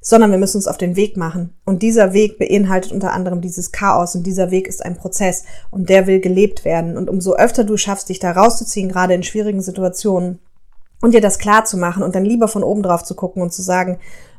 Sondern 0.00 0.30
wir 0.30 0.38
müssen 0.38 0.58
uns 0.58 0.68
auf 0.68 0.76
den 0.76 0.94
Weg 0.94 1.16
machen. 1.16 1.54
Und 1.64 1.82
dieser 1.82 2.12
Weg 2.12 2.38
beinhaltet 2.38 2.92
unter 2.92 3.12
anderem 3.12 3.40
dieses 3.40 3.72
Chaos 3.72 4.14
und 4.14 4.26
dieser 4.26 4.50
Weg 4.52 4.68
ist 4.68 4.84
ein 4.84 4.96
Prozess 4.96 5.44
und 5.70 5.88
der 5.88 6.06
will 6.06 6.20
gelebt 6.20 6.64
werden. 6.64 6.96
Und 6.96 7.08
umso 7.08 7.34
öfter 7.34 7.64
du 7.64 7.76
schaffst, 7.76 8.08
dich 8.08 8.20
da 8.20 8.30
rauszuziehen, 8.30 8.88
gerade 8.90 9.14
in 9.14 9.24
schwierigen 9.24 9.60
Situationen, 9.60 10.38
und 11.00 11.14
dir 11.14 11.20
das 11.20 11.38
klar 11.38 11.64
zu 11.64 11.76
machen 11.76 12.02
und 12.02 12.14
dann 12.14 12.24
lieber 12.24 12.48
von 12.48 12.64
oben 12.64 12.82
drauf 12.82 13.04
zu 13.04 13.14
gucken 13.14 13.42
und 13.42 13.52
zu 13.52 13.62
sagen, 13.62 13.98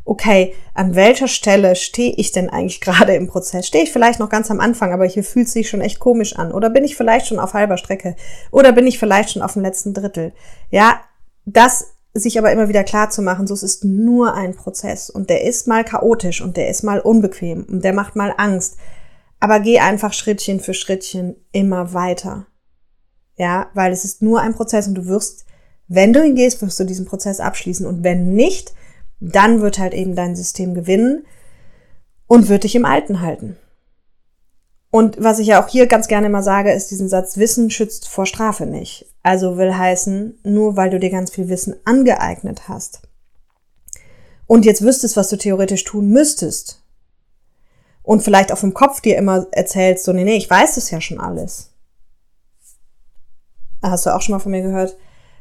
okay, 0.09 0.55
an 0.73 0.95
welcher 0.95 1.27
Stelle 1.27 1.75
stehe 1.75 2.13
ich 2.17 2.31
denn 2.31 2.49
eigentlich 2.49 2.81
gerade 2.81 3.13
im 3.13 3.27
Prozess? 3.27 3.67
Stehe 3.67 3.83
ich 3.83 3.91
vielleicht 3.91 4.19
noch 4.19 4.29
ganz 4.29 4.49
am 4.49 4.59
Anfang, 4.59 4.91
aber 4.91 5.05
hier 5.05 5.23
fühlt 5.23 5.47
es 5.47 5.53
sich 5.53 5.69
schon 5.69 5.81
echt 5.81 5.99
komisch 5.99 6.35
an? 6.35 6.51
Oder 6.51 6.69
bin 6.69 6.83
ich 6.83 6.97
vielleicht 6.97 7.27
schon 7.27 7.39
auf 7.39 7.53
halber 7.53 7.77
Strecke? 7.77 8.15
Oder 8.51 8.71
bin 8.71 8.87
ich 8.87 8.97
vielleicht 8.97 9.31
schon 9.31 9.43
auf 9.43 9.53
dem 9.53 9.61
letzten 9.61 9.93
Drittel? 9.93 10.33
Ja, 10.71 10.99
das 11.45 11.93
sich 12.15 12.39
aber 12.39 12.51
immer 12.51 12.69
wieder 12.69 12.83
klar 12.83 13.11
zu 13.11 13.21
machen, 13.21 13.45
so 13.45 13.53
es 13.53 13.61
ist 13.61 13.85
nur 13.85 14.33
ein 14.33 14.55
Prozess 14.55 15.11
und 15.11 15.29
der 15.29 15.43
ist 15.43 15.67
mal 15.67 15.85
chaotisch 15.85 16.41
und 16.41 16.57
der 16.57 16.69
ist 16.69 16.81
mal 16.81 16.99
unbequem 16.99 17.65
und 17.69 17.83
der 17.83 17.93
macht 17.93 18.15
mal 18.15 18.33
Angst. 18.35 18.77
Aber 19.39 19.59
geh 19.59 19.79
einfach 19.79 20.11
Schrittchen 20.13 20.59
für 20.59 20.73
Schrittchen 20.73 21.35
immer 21.51 21.93
weiter. 21.93 22.47
Ja, 23.37 23.67
weil 23.75 23.93
es 23.93 24.03
ist 24.03 24.23
nur 24.23 24.41
ein 24.41 24.55
Prozess 24.55 24.87
und 24.87 24.95
du 24.95 25.05
wirst, 25.05 25.45
wenn 25.87 26.11
du 26.11 26.25
ihn 26.25 26.35
gehst, 26.35 26.61
wirst 26.63 26.79
du 26.79 26.83
diesen 26.83 27.05
Prozess 27.05 27.39
abschließen 27.39 27.85
und 27.85 28.03
wenn 28.03 28.33
nicht, 28.33 28.73
dann 29.19 29.61
wird 29.61 29.79
halt 29.79 29.93
eben 29.93 30.15
dein 30.15 30.35
System 30.35 30.73
gewinnen 30.73 31.25
und 32.27 32.47
wird 32.47 32.63
dich 32.63 32.75
im 32.75 32.85
Alten 32.85 33.21
halten. 33.21 33.57
Und 34.91 35.21
was 35.21 35.39
ich 35.39 35.47
ja 35.47 35.63
auch 35.63 35.67
hier 35.67 35.87
ganz 35.87 36.07
gerne 36.07 36.27
immer 36.27 36.41
sage, 36.41 36.71
ist 36.71 36.89
diesen 36.89 37.09
Satz, 37.09 37.37
Wissen 37.37 37.69
schützt 37.69 38.07
vor 38.07 38.25
Strafe 38.25 38.65
nicht. 38.65 39.05
Also 39.21 39.57
will 39.57 39.77
heißen, 39.77 40.39
nur 40.43 40.77
weil 40.77 40.89
du 40.89 40.99
dir 40.99 41.11
ganz 41.11 41.31
viel 41.31 41.49
Wissen 41.49 41.75
angeeignet 41.85 42.67
hast 42.67 43.01
und 44.49 44.65
jetzt 44.65 44.81
wüsstest, 44.81 45.15
was 45.15 45.29
du 45.29 45.37
theoretisch 45.37 45.83
tun 45.83 46.09
müsstest 46.09 46.83
und 48.01 48.23
vielleicht 48.23 48.51
auch 48.51 48.63
im 48.63 48.73
Kopf 48.73 48.99
dir 48.99 49.15
immer 49.15 49.45
erzählst, 49.51 50.05
so, 50.05 50.11
nee, 50.11 50.23
nee, 50.23 50.37
ich 50.37 50.49
weiß 50.49 50.73
das 50.73 50.89
ja 50.89 50.99
schon 50.99 51.19
alles. 51.19 51.71
Hast 53.83 54.07
du 54.07 54.15
auch 54.15 54.23
schon 54.23 54.33
mal 54.33 54.39
von 54.39 54.51
mir 54.51 54.63
gehört? 54.63 54.97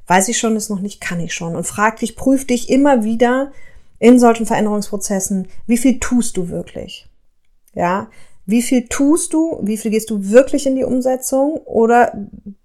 Weiß 0.07 0.29
ich 0.29 0.39
schon, 0.39 0.57
ist 0.57 0.69
noch 0.69 0.81
nicht, 0.81 1.01
kann 1.01 1.21
ich 1.21 1.33
schon. 1.33 1.57
Und 1.57 1.67
frag 1.67 2.01
dich, 2.01 2.17
prüf 2.17 2.47
dich 2.47 2.69
immer 2.69 3.03
wieder 3.03 3.51
in 3.99 4.19
solchen 4.19 4.47
Veränderungsprozessen, 4.47 5.49
wie 5.67 5.79
viel 5.79 5.99
tust 6.01 6.37
du 6.37 6.49
wirklich? 6.49 7.09
Ja, 7.75 8.09
wie 8.47 8.63
viel 8.63 8.89
tust 8.89 9.35
du? 9.35 9.59
Wie 9.63 9.77
viel 9.77 9.91
gehst 9.91 10.11
du 10.11 10.31
wirklich 10.31 10.67
in 10.67 10.75
die 10.75 10.85
Umsetzung? 10.85 11.59
Oder 11.65 12.13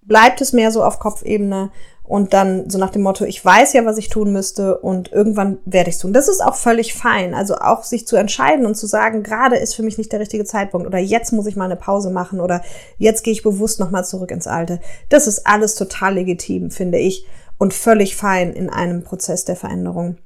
bleibt 0.02 0.39
es 0.39 0.54
mehr 0.54 0.72
so 0.72 0.84
auf 0.84 1.00
Kopfebene 1.00 1.72
und 2.04 2.34
dann 2.34 2.69
so 2.69 2.78
nach 2.78 2.89
dem 2.89 3.02
Motto, 3.02 3.26
ich 3.26 3.43
weiß 3.43 3.74
ja, 3.74 3.86
was 3.86 3.98
ich 3.98 4.10
tun 4.10 4.34
müsste 4.34 4.78
und 4.78 5.12
irgendwann 5.12 5.58
werde 5.65 5.89
ich 5.89 5.96
es 5.96 6.02
tun. 6.02 6.13
Das 6.13 6.28
ist 6.28 6.43
auch 6.43 6.56
völlig 6.56 6.93
fein. 6.93 7.34
Also 7.34 7.56
auch 7.56 7.84
sich 7.84 8.06
zu 8.08 8.15
entscheiden 8.17 8.65
und 8.65 8.76
zu 8.76 8.88
sagen, 8.88 9.24
gerade 9.24 9.58
ist 9.58 9.76
für 9.76 9.84
mich 9.84 9.98
nicht 9.98 10.12
der 10.12 10.19
richtige 10.19 10.46
Zeitpunkt 10.46 10.86
oder 10.88 11.00
jetzt 11.00 11.32
muss 11.32 11.48
ich 11.48 11.56
mal 11.56 11.65
eine 11.65 11.76
Pause 11.76 12.12
machen 12.12 12.39
oder 12.39 12.62
jetzt 12.98 13.24
gehe 13.24 13.34
ich 13.34 13.43
bewusst 13.43 13.80
nochmal 13.80 14.06
zurück 14.06 14.32
ins 14.32 14.48
Alte. 14.48 14.80
Das 15.10 15.28
ist 15.28 15.48
alles 15.48 15.76
total 15.76 16.15
legitim, 16.15 16.72
finde 16.72 16.98
ich, 16.98 17.26
und 17.58 17.74
völlig 17.74 18.15
fein 18.15 18.54
in 18.54 18.69
einem 18.69 19.04
Prozess 19.04 19.46
der 19.46 19.56
Veränderung. 19.56 20.17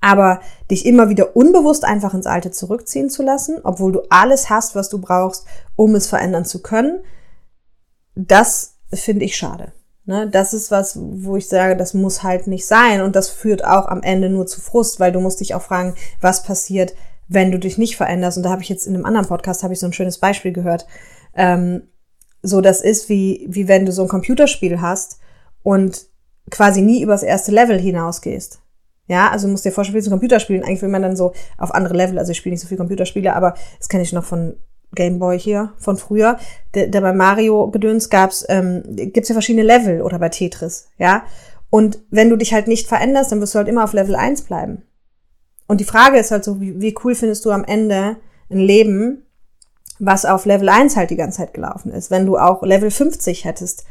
Aber 0.00 0.40
dich 0.70 0.86
immer 0.86 1.08
wieder 1.08 1.36
unbewusst 1.36 1.84
einfach 1.84 2.14
ins 2.14 2.26
Alte 2.26 2.50
zurückziehen 2.50 3.10
zu 3.10 3.22
lassen, 3.22 3.58
obwohl 3.64 3.92
du 3.92 4.02
alles 4.10 4.50
hast, 4.50 4.74
was 4.74 4.88
du 4.88 5.00
brauchst, 5.00 5.46
um 5.74 5.94
es 5.94 6.06
verändern 6.06 6.44
zu 6.44 6.62
können, 6.62 7.00
das 8.14 8.76
finde 8.92 9.24
ich 9.24 9.36
schade. 9.36 9.72
Ne? 10.06 10.28
Das 10.30 10.54
ist 10.54 10.70
was, 10.70 10.98
wo 11.00 11.36
ich 11.36 11.48
sage, 11.48 11.76
das 11.76 11.92
muss 11.92 12.22
halt 12.22 12.46
nicht 12.46 12.66
sein. 12.66 13.02
Und 13.02 13.16
das 13.16 13.28
führt 13.28 13.64
auch 13.64 13.86
am 13.86 14.02
Ende 14.02 14.30
nur 14.30 14.46
zu 14.46 14.60
Frust, 14.60 15.00
weil 15.00 15.12
du 15.12 15.20
musst 15.20 15.40
dich 15.40 15.54
auch 15.54 15.62
fragen, 15.62 15.94
was 16.20 16.44
passiert, 16.44 16.94
wenn 17.28 17.50
du 17.50 17.58
dich 17.58 17.76
nicht 17.76 17.96
veränderst. 17.96 18.36
Und 18.36 18.44
da 18.44 18.50
habe 18.50 18.62
ich 18.62 18.68
jetzt 18.68 18.86
in 18.86 18.94
einem 18.94 19.04
anderen 19.04 19.26
Podcast 19.26 19.62
habe 19.62 19.74
ich 19.74 19.80
so 19.80 19.86
ein 19.86 19.92
schönes 19.92 20.18
Beispiel 20.18 20.52
gehört. 20.52 20.86
Ähm, 21.34 21.88
so, 22.42 22.60
das 22.60 22.80
ist 22.80 23.08
wie, 23.08 23.46
wie 23.50 23.66
wenn 23.66 23.84
du 23.84 23.92
so 23.92 24.02
ein 24.02 24.08
Computerspiel 24.08 24.80
hast 24.80 25.18
und 25.62 26.06
quasi 26.50 26.80
nie 26.80 27.02
übers 27.02 27.24
erste 27.24 27.50
Level 27.50 27.78
hinausgehst. 27.78 28.60
Ja, 29.08 29.30
also 29.30 29.46
musst 29.46 29.64
dir 29.64 29.72
vorstellen, 29.72 30.02
so 30.02 30.10
Computerspielen, 30.10 30.64
eigentlich 30.64 30.82
will 30.82 30.88
man 30.88 31.02
dann 31.02 31.16
so 31.16 31.32
auf 31.58 31.74
andere 31.74 31.94
Level, 31.94 32.18
also 32.18 32.32
ich 32.32 32.38
spiele 32.38 32.54
nicht 32.54 32.62
so 32.62 32.68
viel 32.68 32.76
Computerspiele, 32.76 33.34
aber 33.34 33.54
das 33.78 33.88
kenne 33.88 34.02
ich 34.02 34.12
noch 34.12 34.24
von 34.24 34.56
Gameboy 34.94 35.38
hier, 35.38 35.72
von 35.78 35.96
früher. 35.96 36.38
Der, 36.74 36.88
der 36.88 37.00
bei 37.00 37.12
Mario 37.12 37.70
Gedöns 37.70 38.10
gab's, 38.10 38.44
ähm, 38.48 38.82
gibt's 38.86 39.28
ja 39.28 39.34
verschiedene 39.34 39.64
Level 39.64 40.02
oder 40.02 40.18
bei 40.18 40.28
Tetris, 40.28 40.88
ja. 40.98 41.22
Und 41.70 42.00
wenn 42.10 42.30
du 42.30 42.36
dich 42.36 42.52
halt 42.52 42.68
nicht 42.68 42.88
veränderst, 42.88 43.30
dann 43.30 43.40
wirst 43.40 43.54
du 43.54 43.58
halt 43.58 43.68
immer 43.68 43.84
auf 43.84 43.92
Level 43.92 44.16
1 44.16 44.42
bleiben. 44.42 44.82
Und 45.66 45.80
die 45.80 45.84
Frage 45.84 46.18
ist 46.18 46.30
halt 46.30 46.44
so, 46.44 46.60
wie, 46.60 46.80
wie 46.80 46.94
cool 47.04 47.14
findest 47.14 47.44
du 47.44 47.50
am 47.50 47.64
Ende 47.64 48.16
ein 48.50 48.58
Leben, 48.58 49.26
was 49.98 50.24
auf 50.24 50.44
Level 50.46 50.68
1 50.68 50.96
halt 50.96 51.10
die 51.10 51.16
ganze 51.16 51.38
Zeit 51.38 51.54
gelaufen 51.54 51.90
ist, 51.90 52.10
wenn 52.10 52.26
du 52.26 52.38
auch 52.38 52.62
Level 52.62 52.90
50 52.90 53.44
hättest 53.44 53.84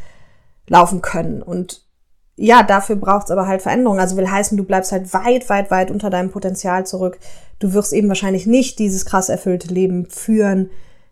laufen 0.67 1.01
können 1.01 1.41
und 1.41 1.84
ja, 2.37 2.63
dafür 2.63 2.97
braucht's 2.97 3.31
aber 3.31 3.47
halt 3.47 3.61
Veränderung. 3.61 3.99
Also 3.99 4.17
will 4.17 4.29
heißen, 4.29 4.57
du 4.57 4.63
bleibst 4.63 4.91
halt 4.91 5.13
weit, 5.13 5.49
weit, 5.49 5.71
weit 5.71 5.91
unter 5.91 6.09
deinem 6.09 6.31
Potenzial 6.31 6.85
zurück. 6.85 7.17
Du 7.59 7.73
wirst 7.73 7.93
eben 7.93 8.09
wahrscheinlich 8.09 8.45
nicht 8.45 8.79
dieses 8.79 9.05
krass 9.05 9.29
erfüllte 9.29 9.73
Leben 9.73 10.07
führen. 10.09 10.69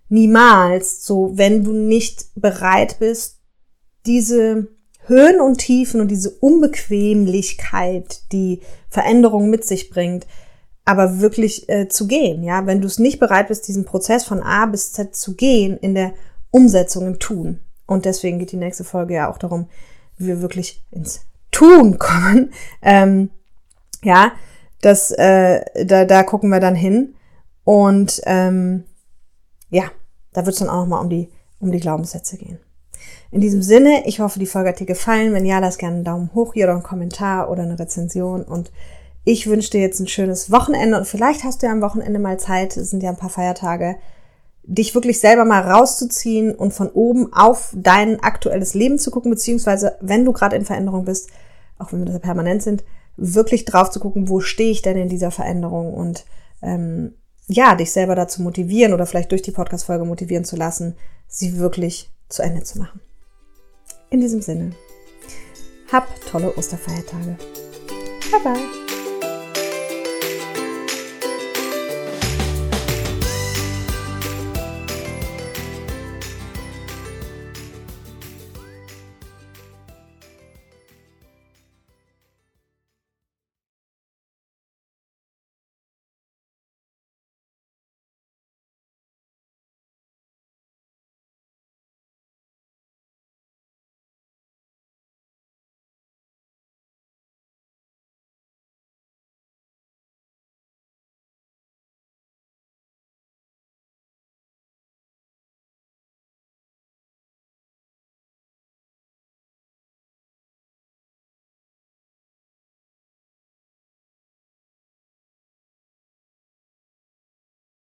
Niemals. 0.09 1.05
So, 1.05 1.31
wenn 1.35 1.63
du 1.63 1.71
nicht 1.71 2.25
bereit 2.35 2.97
bist, 2.99 3.39
diese 4.05 4.67
Höhen 5.05 5.39
und 5.39 5.59
Tiefen 5.59 6.01
und 6.01 6.09
diese 6.09 6.29
Unbequemlichkeit, 6.29 8.23
die 8.33 8.61
Veränderung 8.89 9.49
mit 9.49 9.65
sich 9.65 9.89
bringt, 9.89 10.27
aber 10.85 11.19
wirklich 11.19 11.69
äh, 11.69 11.87
zu 11.87 12.07
gehen. 12.07 12.43
Ja, 12.43 12.65
wenn 12.65 12.81
du 12.81 12.87
es 12.87 12.99
nicht 12.99 13.19
bereit 13.19 13.47
bist, 13.47 13.67
diesen 13.69 13.85
Prozess 13.85 14.25
von 14.25 14.41
A 14.41 14.65
bis 14.65 14.91
Z 14.91 15.15
zu 15.15 15.35
gehen 15.35 15.77
in 15.77 15.95
der 15.95 16.13
Umsetzung 16.51 17.07
im 17.07 17.19
Tun. 17.19 17.59
Und 17.87 18.05
deswegen 18.05 18.39
geht 18.39 18.51
die 18.51 18.57
nächste 18.57 18.83
Folge 18.83 19.15
ja 19.15 19.31
auch 19.31 19.37
darum, 19.37 19.67
wir 20.17 20.41
wirklich 20.41 20.83
ins 20.91 21.21
Tun 21.51 21.99
kommen. 21.99 22.51
Ähm, 22.81 23.29
ja, 24.03 24.33
das, 24.81 25.11
äh, 25.11 25.85
da, 25.85 26.03
da 26.03 26.23
gucken 26.23 26.49
wir 26.49 26.59
dann 26.59 26.75
hin. 26.75 27.15
Und 27.63 28.21
ähm, 28.25 28.83
ja, 29.69 29.85
da 30.33 30.45
wird 30.45 30.53
es 30.53 30.59
dann 30.59 30.69
auch 30.69 30.81
nochmal 30.81 31.01
um 31.01 31.09
die, 31.09 31.29
um 31.61 31.71
die 31.71 31.79
Glaubenssätze 31.79 32.37
gehen. 32.37 32.59
In 33.31 33.39
diesem 33.39 33.61
Sinne, 33.61 34.05
ich 34.05 34.19
hoffe, 34.19 34.37
die 34.37 34.45
Folge 34.45 34.69
hat 34.69 34.79
dir 34.79 34.85
gefallen. 34.85 35.33
Wenn 35.33 35.45
ja, 35.45 35.59
lass 35.59 35.77
gerne 35.77 35.95
einen 35.95 36.03
Daumen 36.03 36.31
hoch 36.35 36.53
hier 36.53 36.65
oder 36.65 36.73
einen 36.73 36.83
Kommentar 36.83 37.49
oder 37.49 37.63
eine 37.63 37.79
Rezension. 37.79 38.43
Und 38.43 38.71
ich 39.23 39.47
wünsche 39.47 39.71
dir 39.71 39.81
jetzt 39.81 39.99
ein 39.99 40.07
schönes 40.07 40.51
Wochenende 40.51 40.97
und 40.97 41.07
vielleicht 41.07 41.43
hast 41.43 41.61
du 41.61 41.67
ja 41.67 41.71
am 41.71 41.81
Wochenende 41.81 42.19
mal 42.19 42.37
Zeit, 42.39 42.75
es 42.75 42.89
sind 42.89 43.01
ja 43.01 43.09
ein 43.09 43.17
paar 43.17 43.29
Feiertage, 43.29 43.95
dich 44.63 44.95
wirklich 44.95 45.19
selber 45.19 45.45
mal 45.45 45.61
rauszuziehen 45.61 46.55
und 46.55 46.73
von 46.73 46.89
oben 46.89 47.33
auf 47.33 47.73
dein 47.75 48.21
aktuelles 48.21 48.73
Leben 48.73 48.97
zu 48.97 49.11
gucken, 49.11 49.31
beziehungsweise 49.31 49.97
wenn 50.01 50.25
du 50.25 50.31
gerade 50.31 50.55
in 50.55 50.65
Veränderung 50.65 51.05
bist, 51.05 51.29
auch 51.77 51.91
wenn 51.91 51.99
wir 51.99 52.05
das 52.05 52.19
permanent 52.19 52.63
sind, 52.63 52.83
wirklich 53.17 53.65
drauf 53.65 53.89
zu 53.89 53.99
gucken, 53.99 54.29
wo 54.29 54.39
stehe 54.39 54.71
ich 54.71 54.81
denn 54.81 54.97
in 54.97 55.09
dieser 55.09 55.31
Veränderung 55.31 55.93
und 55.93 56.25
ähm, 56.61 57.13
ja, 57.47 57.75
dich 57.75 57.91
selber 57.91 58.15
dazu 58.15 58.41
motivieren 58.41 58.93
oder 58.93 59.05
vielleicht 59.05 59.31
durch 59.31 59.41
die 59.41 59.51
Podcast-Folge 59.51 60.05
motivieren 60.05 60.45
zu 60.45 60.55
lassen, 60.55 60.95
sie 61.27 61.57
wirklich 61.57 62.09
zu 62.29 62.41
Ende 62.41 62.63
zu 62.63 62.79
machen. 62.79 63.01
In 64.09 64.21
diesem 64.21 64.41
Sinne, 64.41 64.71
hab 65.91 66.07
tolle 66.31 66.55
Osterfeiertage. 66.55 67.37
Bye 68.31 68.39
bye. 68.43 68.82